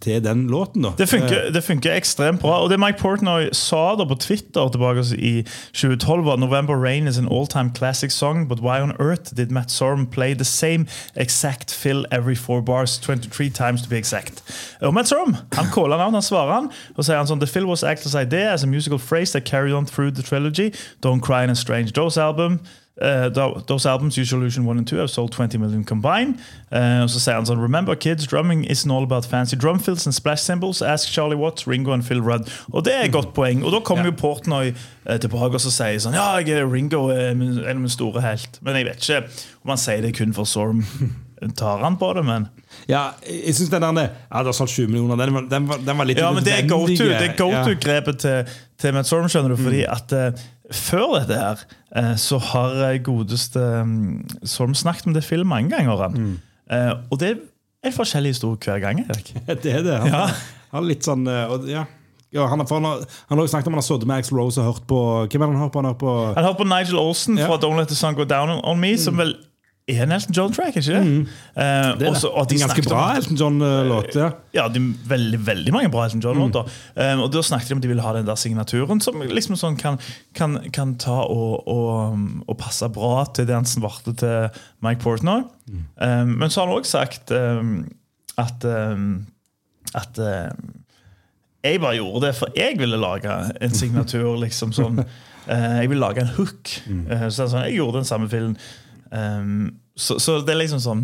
[0.00, 0.82] til den låten.
[0.82, 2.62] da Det funker, det funker ekstremt bra.
[2.62, 5.42] Og det Mike Portnoy sa da på Twitter tilbake i
[5.72, 9.70] 2012, var November Rain is an all-time classic song, but why on earth did Matt
[9.70, 14.42] Sorum play the same exact fill every four bars 23 times to be exact?
[14.80, 17.66] Og Matt Sorum han caller out, han svarer han, og sier han sånn The fill
[17.66, 20.72] was Actors' idea as a musical phrase that carried on through the trilogy.
[21.02, 22.60] Don't Cry in a Strange Dose album.
[23.02, 26.36] Uh, those albums, Usual Illusion 1 and 2, have sold 20 million combined.
[26.70, 30.06] Uh, og så sier han sånn Remember kids, drumming isn't all about fancy drum fills
[30.06, 30.82] and splash cymbals.
[30.82, 32.46] Ask Charlie Watts, Ringo and Phil Rudd.
[32.70, 33.64] Og det er et godt poeng.
[33.66, 37.08] Og da kommer jo Portnoy uh, tilbake og så sier sånn Ja, jeg er Ringo,
[37.10, 38.62] er en av mine store helt.
[38.62, 40.84] Men jeg vet ikke om han sier det kun for Sorm.
[41.58, 42.46] Tar han på det, men
[42.86, 45.16] Ja, jeg synes den der Ja, det har solgt 20 millioner.
[45.16, 48.52] Den, var- den, var, den var litt Ja, men det er go-to-grepet er go-to-grepet til,
[48.78, 49.58] til Matt Sorm, skjønner du.
[49.58, 51.62] Fordi at eh, før dette her,
[51.96, 56.02] eh, så har godeste Solm Sorm snakket om det filmet mange ganger.
[56.06, 56.28] Han.
[56.70, 57.40] Eh, og det er
[57.88, 59.02] en forskjellig historie hver gang.
[59.08, 59.34] Erik.
[59.62, 59.98] Det er det.
[59.98, 60.26] Han, Ja.
[60.72, 61.84] han litt sånn eh, og, ja.
[62.32, 62.68] Ja, han, har,
[63.28, 64.98] han, har, snakket om han har sittet med Axel Rose og hørt på
[65.28, 65.82] Hvem er det han har på?
[65.82, 67.46] Han hører på Han hørte på Nigel Olsen Ja.
[67.50, 69.34] fra Don't Let The Sun Go Down On Me, som vel
[69.88, 71.28] er en Elton John-track, ikke det?
[71.56, 72.60] Eh, det også- det.
[72.62, 74.14] en ganske bra Elton John-låt.
[74.14, 74.30] Ja.
[74.54, 76.68] Ja, de, veldig, veldig mange bra Elton John-låter.
[76.96, 79.56] Um, og Da snakket de om at de ville ha den der signaturen som liksom
[79.56, 79.98] sånn kan,
[80.34, 84.48] kan, kan ta og, og, um, og passe bra til det han svarte til
[84.82, 85.42] Mike Portnoy.
[85.98, 87.88] Um, men så har han òg sagt um,
[88.38, 89.26] at, um,
[89.94, 90.18] at
[91.62, 94.34] jeg bare gjorde det for jeg ville lage en signatur.
[94.42, 95.02] liksom sånn
[95.52, 96.70] eh, Jeg ville lage en hook.
[96.88, 98.56] Eh, så sånn, Jeg gjorde den samme filmen.
[99.12, 101.02] Um, så, så det er liksom sånn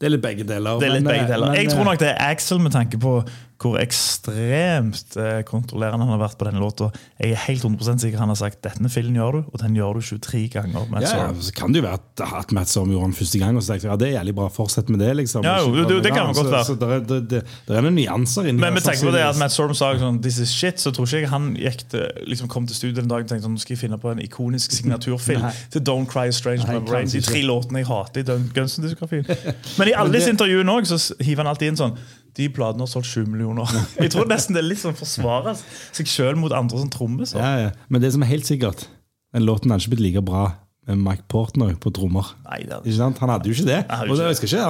[0.00, 0.78] Det er litt begge deler.
[0.80, 1.50] det er litt men, begge eh, deler.
[1.52, 3.18] men, Jeg tror eh, nok det er Axel med tanke på
[3.64, 6.90] hvor ekstremt eh, kontrollerende han har vært på denne låta.
[7.20, 9.98] Jeg er helt 100% sikker han har sagt denne filmen gjør du, og den gjør
[9.98, 10.86] du 23 ganger.
[10.92, 13.40] Matt ja, ja, så kan det jo være at, at Matt Sorum gjorde den første
[13.40, 15.10] gang, og så tenkte jeg ja, det er jævlig bra, fortsett med det.
[15.22, 16.64] liksom Ja, jo, det- det kan man godt være.
[16.64, 19.14] Så, så det, er- det, det, det er noen nyanser inni Men vi tenker på
[19.16, 19.38] det at.
[19.40, 22.48] Matt Sorum sa sånn, This is shit, så tror ikke jeg han gikk til, liksom
[22.52, 24.72] kom til studio en dag og tenkte sånn, nå skal jeg finne på en ikonisk
[24.76, 27.08] signaturfilm til Don't Cry a Strange Nei, My Brain.
[27.08, 28.90] De tre låtene jeg hater i Guns N'.
[29.78, 31.96] Men i alle disse intervjuene så hiver han alltid inn sånn
[32.36, 33.70] De platene har solgt 7 millioner.
[34.02, 35.58] Jeg tror nesten det er litt sånn forsvarer
[35.94, 37.38] seg sjøl mot andre som trommiser.
[37.40, 37.72] ja, ja.
[37.88, 38.88] Men det som er helt sikkert,
[39.34, 40.48] den låten hadde ikke blitt like bra
[40.86, 42.26] med Mike Portnoy på trommer.
[42.44, 43.20] Nei, det er Ikke sant?
[43.22, 43.78] Han hadde jo ikke det.
[43.88, 44.18] hadde Og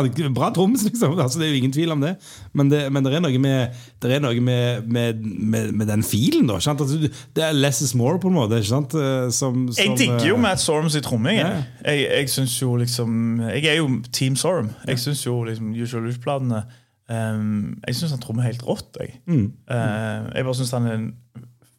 [0.04, 1.16] det ikke bra trommis, liksom.
[1.18, 2.14] Altså, det er jo ingen tvil om det.
[2.52, 6.04] Men det, men det er noe med, det er noe med, med, med, med den
[6.06, 6.60] filen, da.
[6.60, 6.84] ikke sant?
[6.84, 8.60] Altså, det er less is more, på en måte.
[8.62, 8.94] ikke sant?
[8.94, 11.40] Eh, Som, som, Jeg digger jo eh, Matt Sorums i tromming.
[11.42, 11.50] Ja.
[11.82, 14.70] Jeg, jeg, jeg synes jo liksom Jeg er jo Team Sorum.
[14.86, 16.62] Jeg syns jo liksom Usual Lush-platene
[17.10, 18.96] um, Jeg syns han trommer helt rått.
[19.00, 19.50] Jeg, Mm.
[19.70, 21.10] uh, jeg bare syns han er en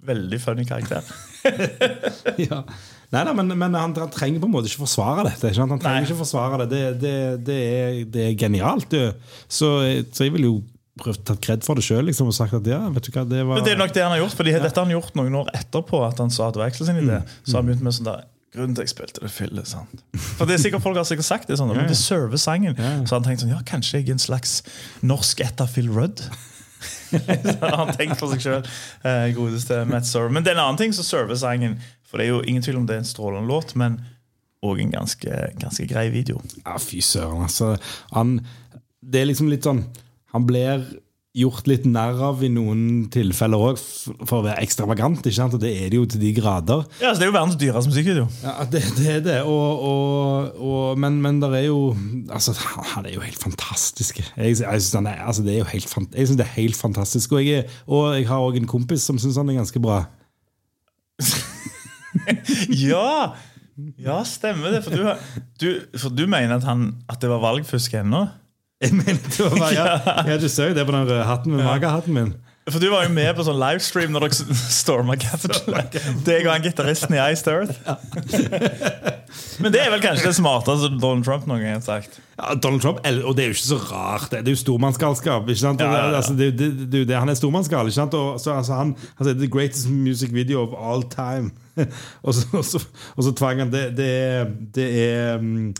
[0.05, 1.01] veldig funny karakter.
[2.45, 2.61] ja.
[3.13, 5.49] Nei, da, men, men han, han trenger på en måte ikke forsvare dette.
[5.49, 5.65] Ikke?
[5.65, 6.05] Han trenger Nei.
[6.07, 6.69] ikke forsvare det.
[6.69, 7.15] Det, det,
[7.47, 8.93] det, er, det er genialt.
[9.47, 9.69] Så,
[10.11, 10.55] så jeg vil jo
[11.01, 13.41] prøvd tatt kred for det sjøl liksom, og sagt at ja, vet du hva, det
[13.43, 15.35] var Men det er nok det han har gjort, Fordi dette har han gjort noen
[15.41, 17.17] år etterpå at han sa at det var Axel sin idé.
[17.19, 17.33] Mm.
[17.43, 18.23] Så har han begynt med sånn der
[18.55, 20.03] Grunnen til jeg spilte det fylle, sant?
[20.37, 22.77] For det er sikkert Folk har sikkert sagt det sånn, men det server sangen.
[23.05, 24.59] Så han tenkte sånn Ja, kanskje jeg er en slags
[25.03, 26.23] norsk etter Phil Rudd?
[27.15, 28.65] Så har han tenkt for seg sjøl.
[29.07, 30.33] Eh, godeste Matt Server.
[30.33, 31.77] Men det er en annen ting som server sangen.
[32.05, 33.99] For det er jo ingen tvil om det er en strålende låt, men
[34.65, 36.41] òg en ganske, ganske grei video.
[36.63, 37.75] Ja, fy søren, altså.
[38.15, 38.39] Han,
[39.01, 39.83] det er liksom litt sånn
[40.33, 40.81] Han blir
[41.35, 43.79] gjort litt narr av i noen tilfeller òg,
[44.23, 45.19] for å være ekstravagant.
[45.19, 45.55] ikke sant?
[45.57, 46.85] Og det er det jo til de grader.
[47.01, 48.27] Ja, så Det er jo verdens dyreste musikkvideo.
[48.43, 49.37] Ja, det, det er det.
[49.43, 51.81] Og, og, og, men, men det er jo
[52.29, 52.55] altså,
[52.95, 54.21] Han er jo helt fantastisk.
[54.23, 57.35] Jeg, jeg er, altså, det er jo helt, jeg synes det er helt fantastisk.
[57.35, 60.05] Og jeg, og jeg har òg en kompis som syns han er ganske bra.
[62.71, 63.35] Ja!
[63.99, 64.85] Ja, stemmer det.
[64.85, 65.03] For du,
[65.59, 65.67] du,
[65.99, 68.21] for du mener at, han, at det var valgfusk ennå?
[68.83, 69.85] Jeg mener det var bare, ja,
[70.27, 72.33] ja, Du ser jo det på den røde hatten med magahatten min.
[72.65, 75.75] For du var jo med på sånn livestream når dere storma Capitol.
[76.25, 77.77] Deg og han gitaristen i Iced Earth.
[79.61, 82.17] Men det er vel kanskje det smarteste Donald Trump noen gang har sagt.
[82.33, 84.31] Ja, Donald Trump, Og det er jo ikke så rart.
[84.33, 85.45] Det er jo stormannsgalskap.
[85.45, 85.83] ikke sant?
[85.85, 86.15] Ja, ja, ja.
[86.17, 87.85] Altså, det, det, det, han er stormannsgal.
[87.85, 88.17] ikke sant?
[88.17, 91.53] Og så, altså, han, han sier 'the greatest music video of all time'.
[92.25, 92.81] og, så, og, så,
[93.15, 95.75] og så tvang han Det, det er, det er um,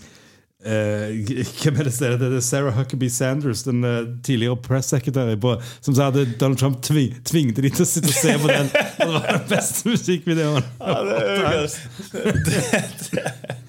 [1.62, 5.56] hvem er det som Det er Sarah Huckabee Sanders, den eh, tidligere press secretary, på,
[5.86, 8.72] som sa at Donald Trump tving, tvingte de til å sitte og se på den.
[8.74, 10.72] Og det var den beste musikkvideoen.
[10.82, 12.66] Ja, det er det,
[13.14, 13.26] det.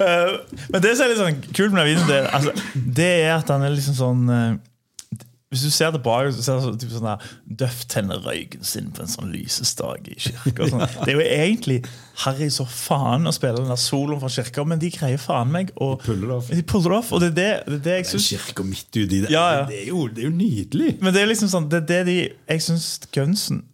[0.00, 0.28] Eh,
[0.70, 2.52] Men det som er litt sånn kult med den videoen, det, altså,
[2.94, 4.52] det er at han er liksom sånn eh,
[5.50, 7.22] Hvis du ser tilbake, så ser du sånn, typ der
[7.58, 10.62] Duff tenner røyken sin på en sånn lysestak i kirka.
[10.62, 10.84] og Sånn.
[11.02, 11.78] Det er jo egentlig
[12.22, 15.72] harry så faen å spille den der soloen fra kirka, men de greier faen meg
[15.74, 16.52] å puller det off.
[16.54, 18.90] De puller det off, og det er det, det, er det jeg syns kirka midt
[18.94, 19.32] uti det.
[19.34, 19.64] Ja, ja.
[19.66, 20.92] Det, er jo, det er jo nydelig.
[21.02, 23.64] Men det er liksom sånn, det er det de Jeg syns Gunsen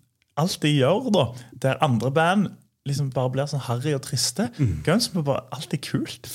[0.41, 1.27] alltid gjør, da.
[1.61, 2.55] Der andre band
[2.87, 4.49] liksom bare blir sånn harry og triste.
[4.59, 4.73] Mm.
[4.87, 6.29] Gunsen bare bare er kult.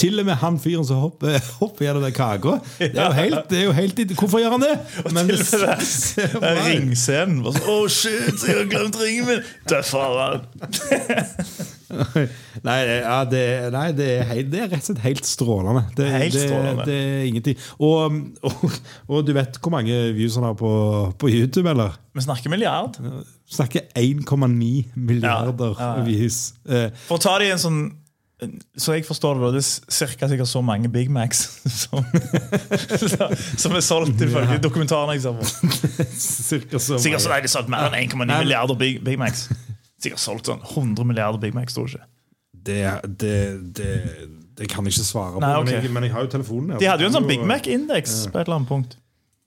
[0.00, 2.58] Til og med han fyren som hopper, hopper gjennom den kaka.
[2.78, 4.74] Det er jo helt, det er jo helt Hvorfor gjør han det?
[5.10, 7.40] Men Til og med det- det er ringscenen.
[7.44, 9.46] Bare sånn, oh shit, jeg har glemt ringen min!
[9.70, 10.44] Døffer han.
[12.64, 13.42] Nei, ja, det,
[13.74, 15.82] nei det, er helt, det er rett og slett helt strålende.
[15.98, 16.86] Det, Helt det, strålende.
[16.88, 17.60] Det er ingenting.
[17.78, 18.64] Og, og,
[19.08, 20.72] og du vet hvor mange views han har på,
[21.20, 21.94] på YouTube, eller?
[22.16, 22.98] Vi snakker milliard.
[23.50, 26.04] Snakker 1,9 milliarder Ja, ja, ja.
[26.06, 27.84] vis Eh, For å ta det i en sånn
[28.76, 31.44] så jeg forstår det, det er cirka sikkert så mange Big Macs
[31.80, 32.04] som,
[33.62, 35.46] som er solgt ifølge dokumentaren jeg ser på.
[36.18, 38.40] cirka så Sikkert så de solgt mer enn 1,9 Nei.
[38.42, 39.46] milliarder Big, Big Macs.
[40.02, 42.10] Sikkert solgt sånn 100 milliarder Big Macs, tror jeg ikke.
[42.64, 42.80] Det,
[43.20, 43.38] det,
[43.76, 43.94] det,
[44.58, 45.70] det kan jeg ikke svare på, Nei, okay.
[45.70, 46.74] men, jeg, men jeg har jo telefonen.
[46.74, 46.82] Jeg.
[46.82, 48.98] De hadde jo en sånn Big Mac-indeks på et eller annet punkt.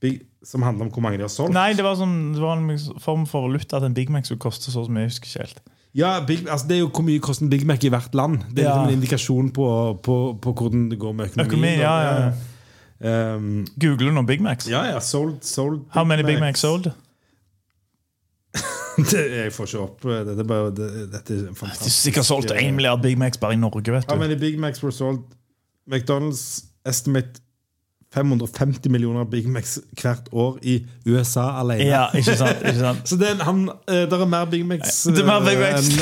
[0.01, 1.53] Big, som handler om hvor mange de har solgt.
[1.55, 4.39] Nei, det var, sånn, det var en form for valuta at en Big Mac skulle
[4.43, 5.07] koste så mye.
[5.07, 5.61] jeg husker ikke helt.
[5.97, 8.43] Ja, Big, altså Det er jo hvor mye koster en Big Mac i hvert land.
[8.53, 8.75] Det er Ja.
[8.75, 9.65] liksom en indikasjon på,
[10.05, 11.47] på, på hvordan det går med økonomien.
[11.47, 13.33] Økonomi, ja, ja, ja.
[13.35, 14.67] Um, Googler du noen Big Macs?
[14.69, 16.87] ja, ja, sold, sold How many Big Macs sold?
[18.97, 22.25] Det, jeg får ikke opp eh, Dette bare det, Dette er De har er sikkert
[22.25, 24.13] solgt 1 milliard Big Macs bare i Norge, vet du.
[24.13, 25.19] How many Big Macs were sold?
[25.87, 27.37] McDonald's estimate
[28.15, 31.83] 550 millioner Big Macs hvert år i USA alene.
[31.89, 32.61] Ja, ikke sant?
[32.63, 33.01] Ikke sant?
[33.09, 35.25] Så det, er- han, eh, der er mer Big Macs eh, enn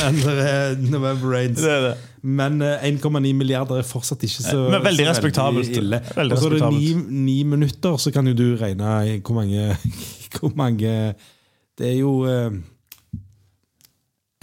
[0.05, 1.63] en er November Rains.
[1.63, 1.95] Det det.
[2.25, 5.73] Men eh, 1,9 milliarder er fortsatt ikke så, Men veldig respektabelt.
[5.81, 5.99] ille.
[6.29, 6.69] Og så er det
[7.09, 9.75] ni, minutter, så kan jo du regne hvor mange
[10.35, 10.93] Hvor mange
[11.77, 12.51] Det er jo eh,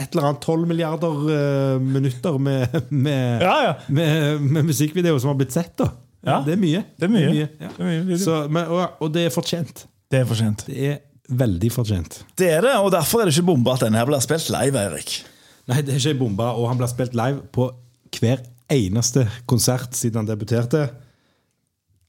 [0.03, 3.75] et eller annet 12 milliarder eh, minutter med, med, Ja, ja.
[3.88, 5.77] med, med musikkvideo som har blitt sett.
[5.79, 5.90] da
[6.27, 6.41] Ja.
[6.47, 6.85] Det er mye.
[7.01, 7.31] Det er mye.
[7.35, 7.47] ja.
[7.61, 8.19] Det er mye video.
[8.25, 9.87] Så, men, og, og det er fortjent.
[10.13, 10.65] Det er fortjent.
[10.69, 10.99] Det er
[11.33, 12.21] veldig fortjent.
[12.39, 14.79] Det er det, og derfor er det ikke bomba at denne her blir spilt live,
[14.79, 15.15] Eirik.
[15.71, 17.71] Nei, det er ikke bomba, og han blir spilt live på
[18.19, 20.85] hver eneste konsert siden han debuterte.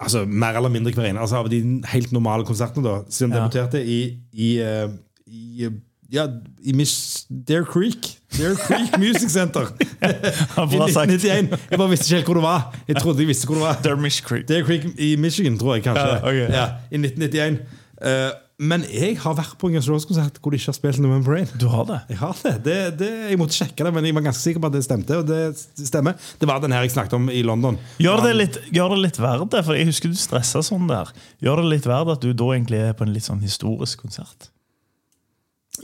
[0.03, 1.19] Altså mer eller mindre hver ene.
[1.23, 1.61] altså, av de
[1.93, 2.95] helt normale konsertene, da.
[3.09, 3.47] Siden han Ja.
[3.47, 3.99] debuterte i,
[4.33, 5.71] i, i, i eh,
[6.11, 6.27] ja,
[6.63, 8.19] i Miss Dare Creek.
[8.37, 9.61] Dare Creek Music Center.
[10.01, 11.57] I 1991.
[11.71, 12.75] Jeg bare visste ikke helt hvor det var.
[12.87, 13.81] Jeg trodde jeg visste hvor det var.
[13.83, 14.47] Dare, Creek.
[14.49, 16.07] Dare Creek i Michigan, tror jeg kanskje.
[16.07, 16.47] Ja, okay.
[16.53, 17.59] ja, I 1991.
[18.03, 21.33] Uh, men jeg har vært på en Guns Roses-konsert hvor de ikke har spilt November
[21.33, 21.49] Rain.
[21.59, 21.99] Du har det?
[22.13, 22.53] Jeg har det.
[22.67, 25.17] det, det jeg måtte sjekke det, men jeg var ganske sikker på at det stemte.
[25.19, 25.41] Og det
[25.89, 26.19] stemmer.
[26.39, 27.79] Det var den her jeg snakket om i London.
[28.03, 29.63] Gjør det litt, gjør det litt verdt det?
[29.65, 31.09] For jeg husker du stressa sånn der.
[31.43, 34.51] Gjør det litt verdt at du da egentlig er på en litt sånn historisk konsert?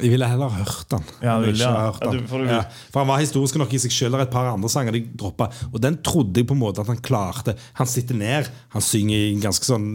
[0.01, 1.03] Jeg ville heller hørt den.
[1.21, 1.91] Ja, du ville, ja.
[1.91, 2.21] hørt Ja, den.
[2.21, 4.69] du- for du- Ja, for han var historisk nok i seg er et par andre
[4.69, 5.49] sanger de droppa.
[5.73, 7.55] Og den trodde jeg på en måte at han klarte.
[7.75, 9.87] Han sitter ned, han synger i en ganske sånn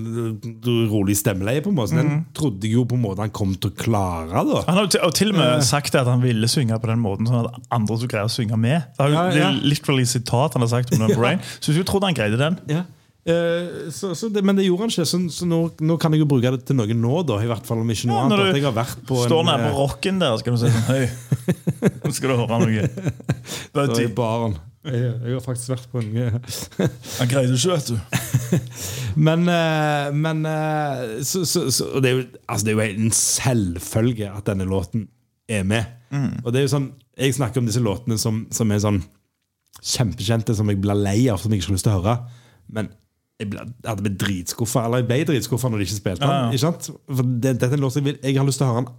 [0.67, 1.63] uh, rolig stemmeleie.
[1.63, 2.09] på en måte Så Mhm.
[2.09, 4.31] Den trodde jeg jo på en måte han kom til å klare.
[4.31, 7.27] da Han har jo til, og med sagt at han ville synge på den måten,
[7.27, 8.85] sånn at andre skulle greie å synge med.
[8.99, 9.31] Det er jo Ja, ja.
[9.31, 9.69] det er
[10.07, 11.39] sitat han har sagt om Number Rain.
[11.61, 12.85] Så jeg trodde han greide den.
[13.25, 16.21] Eh, så, så det, men det gjorde han ikke, så, så nå, nå kan jeg
[16.21, 17.39] jo bruke det til noe nå, da.
[17.41, 18.37] I hvert fall om ikke noe Ja, annet.
[18.37, 20.57] når At du jeg har vært på Står en, nede på eh, rocken der, skal
[20.57, 22.89] du si sånn Hei, nå skal du høre noe.
[23.73, 24.59] Det er baren.
[24.85, 26.11] Jeg, jeg har faktisk vært på en
[27.23, 28.59] Han greide ikke, vet du.
[29.31, 33.05] Men, eh, men eh, så, så, så, og det, er jo, altså, det er jo
[33.07, 35.07] en selvfølge at denne låten
[35.49, 35.89] er med.
[36.45, 39.01] Og det er jo sånn, Jeg snakker om disse låtene som, som er sånn
[39.81, 42.15] kjempekjente, som jeg blir lei av, som jeg ikke har lyst til å høre.
[42.75, 42.91] Men
[43.45, 46.55] jeg, ble, jeg blitt dritskuffa Eller jeg ble dritskuffa når de ikke spilte den.
[46.55, 46.71] Ja, ja.
[47.19, 48.95] For det, dette er en låt jeg, vil, jeg har lyst til å høre den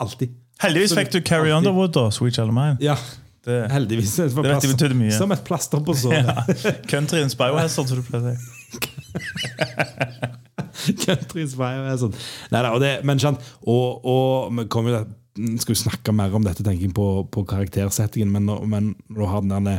[0.00, 0.36] alltid.
[0.60, 1.68] Heldigvis fikk du Carrie Alltid.
[1.70, 2.06] Underwood, da.
[2.14, 2.78] Sweet Child Mine.
[2.84, 2.96] Ja,
[3.44, 4.16] Det, heldigvis.
[4.20, 5.12] Det, var Det vet betydde mye.
[5.16, 6.28] Som et plaster på såret.
[6.28, 6.72] ja.
[6.90, 8.36] Countryens biohazard, som du pleier å si.
[11.04, 12.12] Countryens Biohazard.
[12.14, 12.28] sånn.
[12.52, 15.00] Nei, da, og det, men sant, og, og vi kommer jo
[15.60, 19.28] skal jo snakke mer om dette tenker jeg, på, på karaktersettingen, men, men når du
[19.30, 19.78] har den der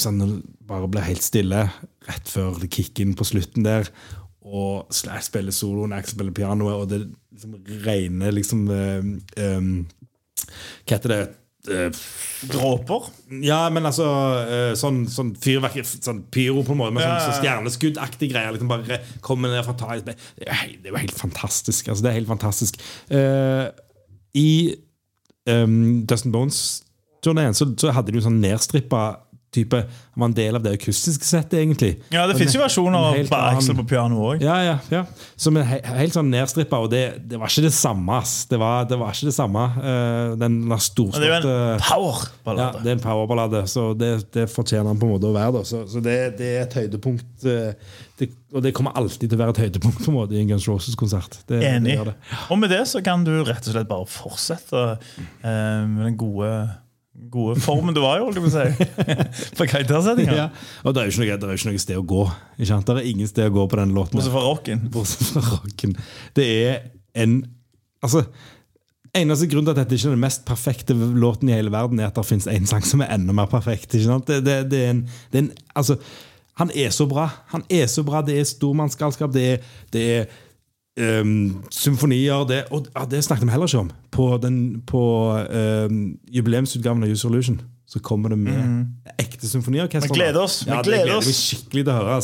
[0.00, 1.66] sånn, når det bare blir helt stille
[2.06, 3.90] rett før det kicker inn på slutten der,
[4.46, 7.00] og Slash spiller soloen, Axel spiller pianoet, og det
[7.34, 9.64] liksom regner liksom eh,
[10.86, 11.24] Hva heter det?
[11.66, 11.90] Eh,
[12.46, 13.08] Dråper.
[13.42, 14.06] ja, men altså
[14.46, 18.54] eh, sånn, sånn fyrverkeri sånn pyro på en måte, med sånn, sånn stjerneskuddaktig greier.
[18.54, 20.12] Liksom bare komme ned fra taket.
[20.38, 21.90] Det er jo helt fantastisk.
[21.90, 22.78] Altså, det er helt fantastisk.
[23.10, 23.66] Uh,
[24.38, 24.76] I
[25.50, 29.08] um, Dustin Bones-turneen så, så hadde de jo sånn nedstrippa
[29.56, 31.90] type Han var en del av det akustiske settet, egentlig.
[32.14, 34.44] Ja, det fins jo versjoner av Axel på piano òg.
[34.44, 35.02] ja, ja, ja.
[35.36, 38.20] Som er he helt sånn nedstrippa, og det, det var ikke det samme.
[38.48, 39.66] Det var, det var ikke det samme.
[39.82, 42.78] eh, den der Det er jo en powerballade.
[42.78, 45.52] Ja, det er en powerballade, så det, det fortjener han på en måte å være.
[45.58, 45.64] Da.
[45.68, 47.44] Så, så det, det er et høydepunkt.
[47.44, 47.72] eh,
[48.16, 50.48] Det, og det kommer alltid til å være et høydepunkt på en måte i en
[50.48, 51.34] Guns Roses-konsert.
[51.44, 51.98] Det, det Enig.
[52.48, 54.84] Og med det så kan du rett og slett bare fortsette
[55.44, 56.48] eh, med den gode,
[57.32, 59.14] gode formen du var i, holdt jeg på å si.
[59.58, 60.36] På karaktersettinga.
[60.36, 60.48] Ja.
[60.84, 62.24] Og det er jo ikke er ikke noe sted å gå.
[62.56, 62.88] Ikke sant?
[62.88, 64.18] Det er ingen sted å gå på den låten.
[64.18, 64.84] Bortsett fra rocken.
[64.92, 65.96] Bortsett fra rocken.
[66.36, 66.76] Det er
[67.16, 67.40] en
[68.04, 68.26] Altså
[69.16, 72.10] Eneste grunn til at dette ikke er den mest perfekte låten i hele verden, er
[72.10, 73.94] at det finnes en sang som er enda mer perfekt.
[73.94, 74.28] Ikke sant?
[74.28, 75.00] Det, det, det er en,
[75.32, 75.96] det er en Altså,
[76.60, 77.24] han er så bra.
[77.54, 78.20] Han er så bra.
[78.24, 79.32] Det er stormannsgalskap.
[79.32, 80.36] Det er, det er
[80.96, 83.90] ehm, symfonier det, Og ja, det snakket vi heller ikke om.
[84.10, 85.00] På, den, på
[85.88, 88.86] um, jubileumsutgaven av User Illusion så kommer det med
[89.22, 90.10] ekte symfoniorkester.
[90.10, 91.26] Vi gleder oss, Ja, det gleder gleder oss.
[91.28, 92.16] vi skikkelig til å høre.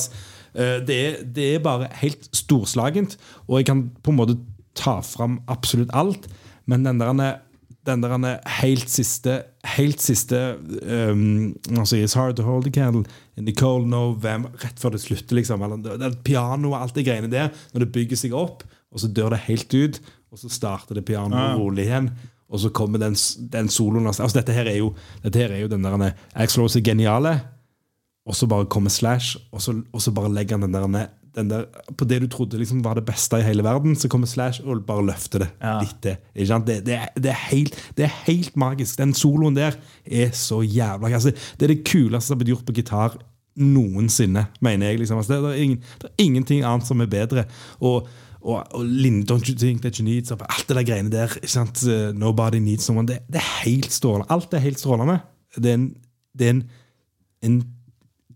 [0.54, 0.98] Eh, Det
[1.36, 3.16] det er bare helt storslagent,
[3.48, 4.36] og jeg kan på en måte
[4.74, 6.26] ta fram absolutt alt,
[6.66, 7.38] men den der,
[7.86, 9.42] den der helt siste
[9.76, 10.38] Helt siste
[10.82, 13.04] um, altså, It's hard to hold a candle
[13.38, 15.62] in the cold November Rett før det slutter, liksom.
[15.62, 17.52] Eller, det, pianoet og alt det greiene der.
[17.72, 20.00] Når det bygger seg opp, og så dør det helt ut,
[20.32, 22.10] og så starter det pianoet rolig igjen.
[22.52, 23.14] Og så kommer den,
[23.54, 24.90] den soloen altså, Dette her er jo,
[25.22, 26.10] dette her er jo den der
[26.58, 27.36] Rose er geniale.
[28.26, 31.21] Og så bare kommer Slash, og så, og så bare legger han den der, ned-
[31.34, 31.64] der
[31.96, 34.84] På det du trodde liksom var det beste i hele verden, så kommer Slash og
[34.86, 35.78] bare løfter det Ja.
[35.80, 36.02] litt?
[36.02, 36.16] Det,
[36.86, 38.98] det, er- det, er helt, det er helt magisk.
[38.98, 42.66] Den soloen der er så jævla altså, Det er det kuleste som har blitt gjort
[42.66, 43.16] på gitar
[43.56, 44.98] noensinne, mener jeg.
[44.98, 45.16] Liksom.
[45.18, 47.44] Altså, er ingen, det er ingenting annet som er bedre.
[47.80, 48.08] Og
[48.42, 51.30] og, og Linn, Don't You Think That You Need så Alt det der greiene der.
[51.86, 53.06] Uh, Nobody Needs Someone.
[53.08, 54.26] Det, det er helt strålende.
[54.30, 55.18] Alt er helt strålende.
[55.56, 55.94] Det er en,
[56.38, 56.62] det er en,
[57.42, 57.62] en,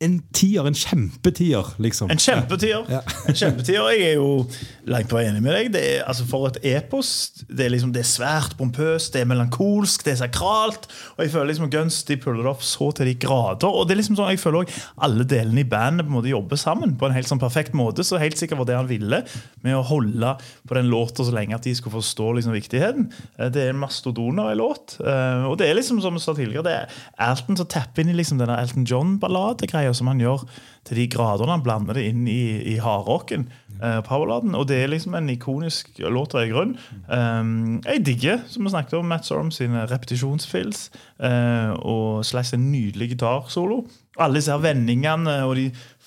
[0.00, 0.66] en tier.
[0.66, 2.10] En kjempetier, liksom.
[2.10, 2.84] En kjempetier.
[2.90, 3.00] Ja.
[3.28, 3.86] En kjempetier.
[3.94, 4.46] Jeg er jo
[4.90, 5.70] langt på vei enig med deg.
[5.74, 7.10] Det er, altså for et epos
[7.48, 10.88] det er, liksom, det er svært pompøst, det er melankolsk, det er sakralt.
[11.16, 13.68] Og jeg føler liksom Guns de puller det opp så til de grader.
[13.70, 16.32] Og det er liksom sånn, jeg føler også alle delene i bandet på en måte
[16.32, 18.04] jobber sammen på en helt sånn perfekt måte.
[18.06, 19.22] Så helt sikkert var det han ville
[19.64, 20.34] med å holde
[20.66, 23.08] på den låta så lenge at de skulle forstå liksom viktigheten.
[23.38, 24.98] Eh, Det er en mastodon av låt.
[25.00, 26.88] Eh, Og det er liksom som vi sa tidligere, det er
[27.28, 30.46] Alton som tapper inn i liksom denne Elton John-balladegreia som han gjør
[30.86, 33.48] til de grader han blander det inn i, i hardrocken.
[33.76, 36.76] Uh, og det er liksom en ikonisk låt av grunn.
[37.10, 40.88] Um, jeg digger, som vi snakket om, Matt Sorum sine repetisjonsfills
[41.20, 43.84] uh, og slags en nydelig gitarsolo.
[44.16, 45.66] Alle disse her vendingene og de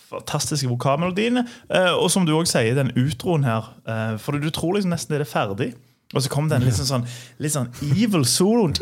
[0.09, 1.45] fantastiske vokalmelodiene.
[1.69, 3.69] Uh, og som du også sier, den utroen her.
[3.85, 5.73] eh, for du tror liksom nesten det er ferdig.
[6.15, 7.05] Og så kommer den litt sånn,
[7.37, 8.73] litt sånn evil soloen.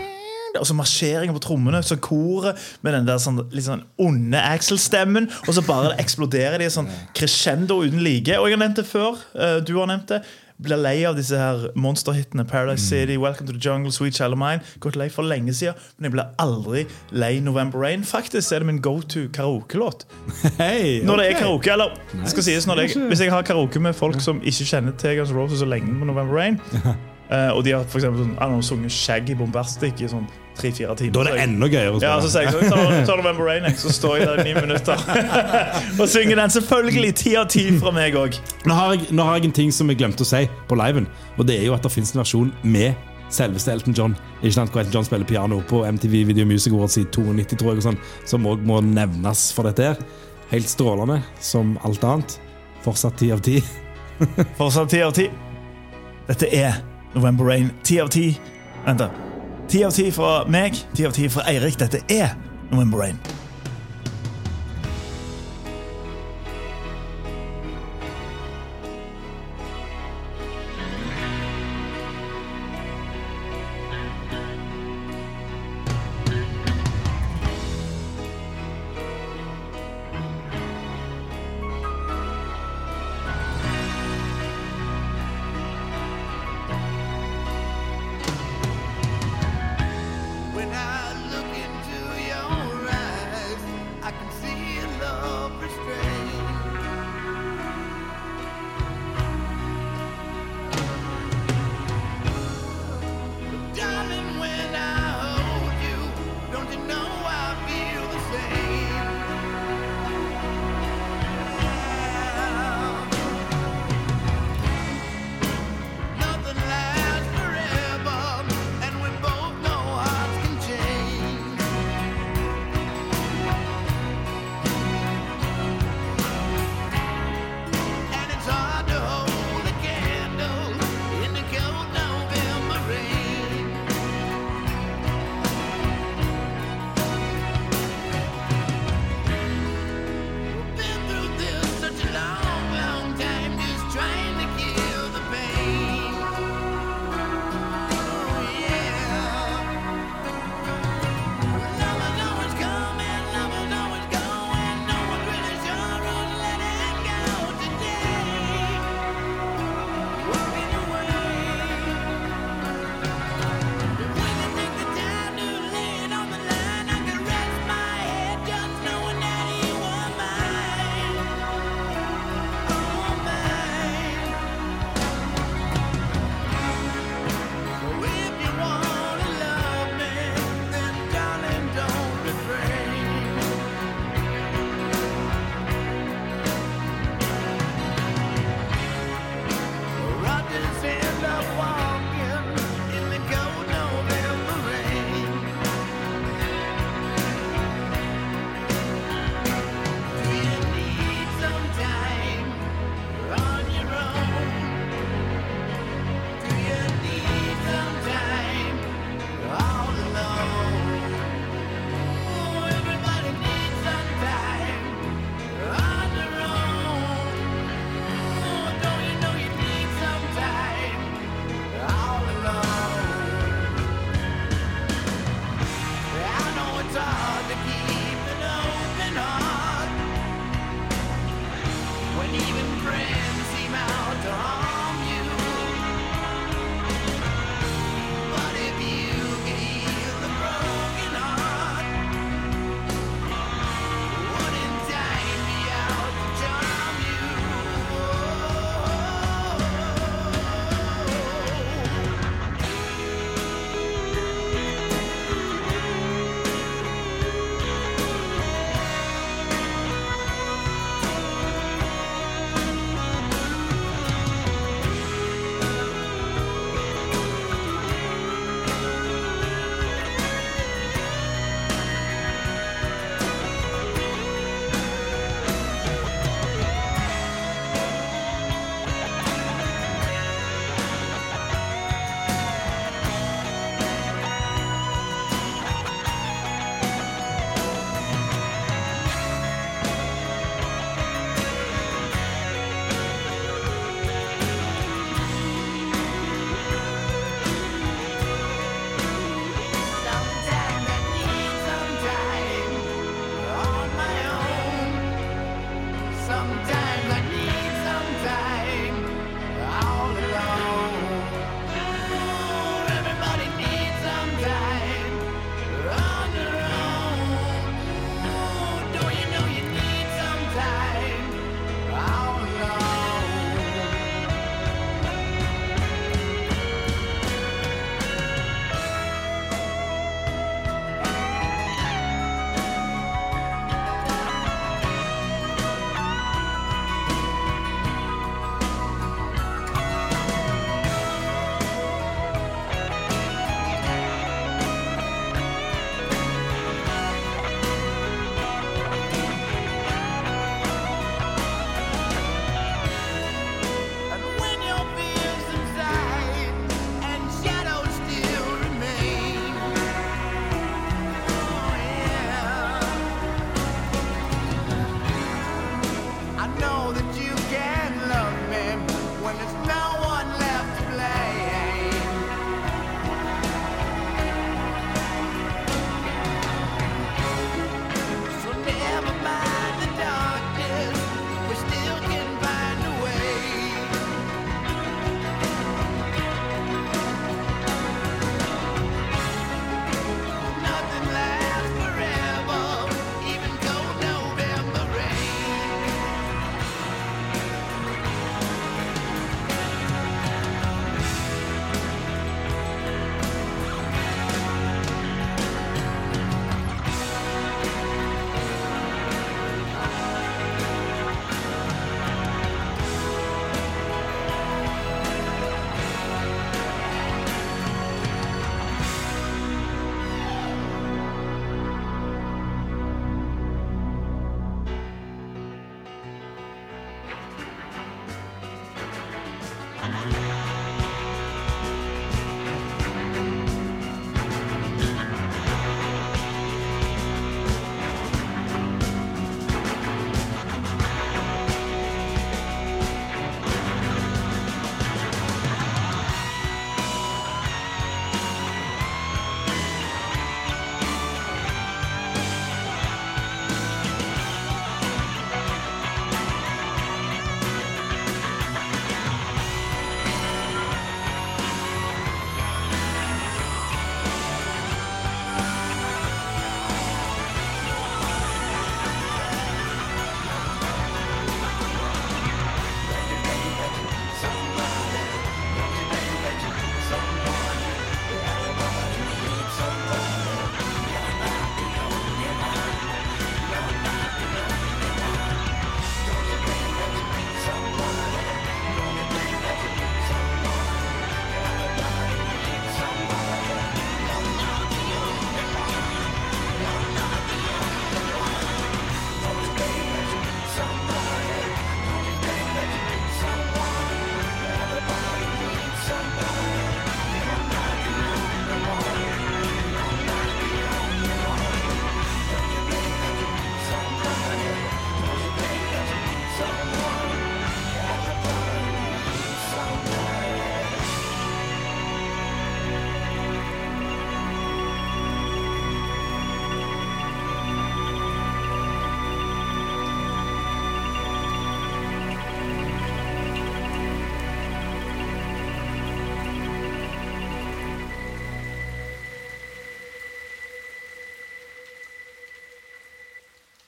[0.59, 5.29] Og så marsjeringen på trommene, så koret med den der sånn, litt sånn onde Axel-stemmen.
[5.47, 8.33] Og så bare eksploderer de sånn crescendo uten like.
[8.39, 9.17] Og jeg har nevnt det før.
[9.35, 10.21] eh, Du har nevnt det.
[10.59, 12.43] Blir lei av disse her monsterhitene.
[12.49, 14.61] Paradise City, Welcome to the Jungle, Sweet Child of Mine.
[14.79, 18.01] Gått lei for lenge siden, men jeg blir aldri lei November Rain.
[18.03, 20.07] Faktisk er det min go to karaokelåt.
[20.57, 23.43] Hei, Når det er karaoke, eller det skal sies når det er, Hvis jeg har
[23.45, 26.57] karaoke med folk som ikke kjenner til Guns Roses så lenge på November Rain,
[27.27, 31.13] Uh, og de har for eksempel, sånn, sunget Shaggy Bombastic i sånn tre-fire timer.
[31.17, 32.13] Da er det enda gøyere å spille.
[32.13, 35.03] Ja, så sier jeg sånn, ta, ta så står jeg der i ni minutter
[36.01, 36.53] og synger den.
[36.55, 38.39] Selvfølgelig ti av ti fra meg òg.
[38.69, 38.79] Nå,
[39.11, 41.69] nå, har jeg en ting som jeg glemte å si på liven, og det er
[41.69, 42.95] jo at det fins en versjon med
[43.33, 44.17] selveste Elton John.
[44.39, 47.81] Ikke sant, Elton John spiller piano på MTV Video Music Awards i 92, tror jeg,
[47.81, 50.05] og sånn, som òg må nevnes for dette her.
[50.53, 52.37] Helt strålende som alt annet.
[52.85, 53.59] Fortsatt ti av ti.
[54.59, 55.27] Fortsatt ti av ti.
[56.27, 56.79] Dette er
[57.17, 57.71] November Rain.
[57.83, 58.29] Ti av ti.
[58.85, 59.09] Vent, da.
[59.67, 61.79] Ti av ti fra meg, ti av ti fra Eirik.
[61.81, 62.35] Dette er
[62.71, 63.19] November Rain.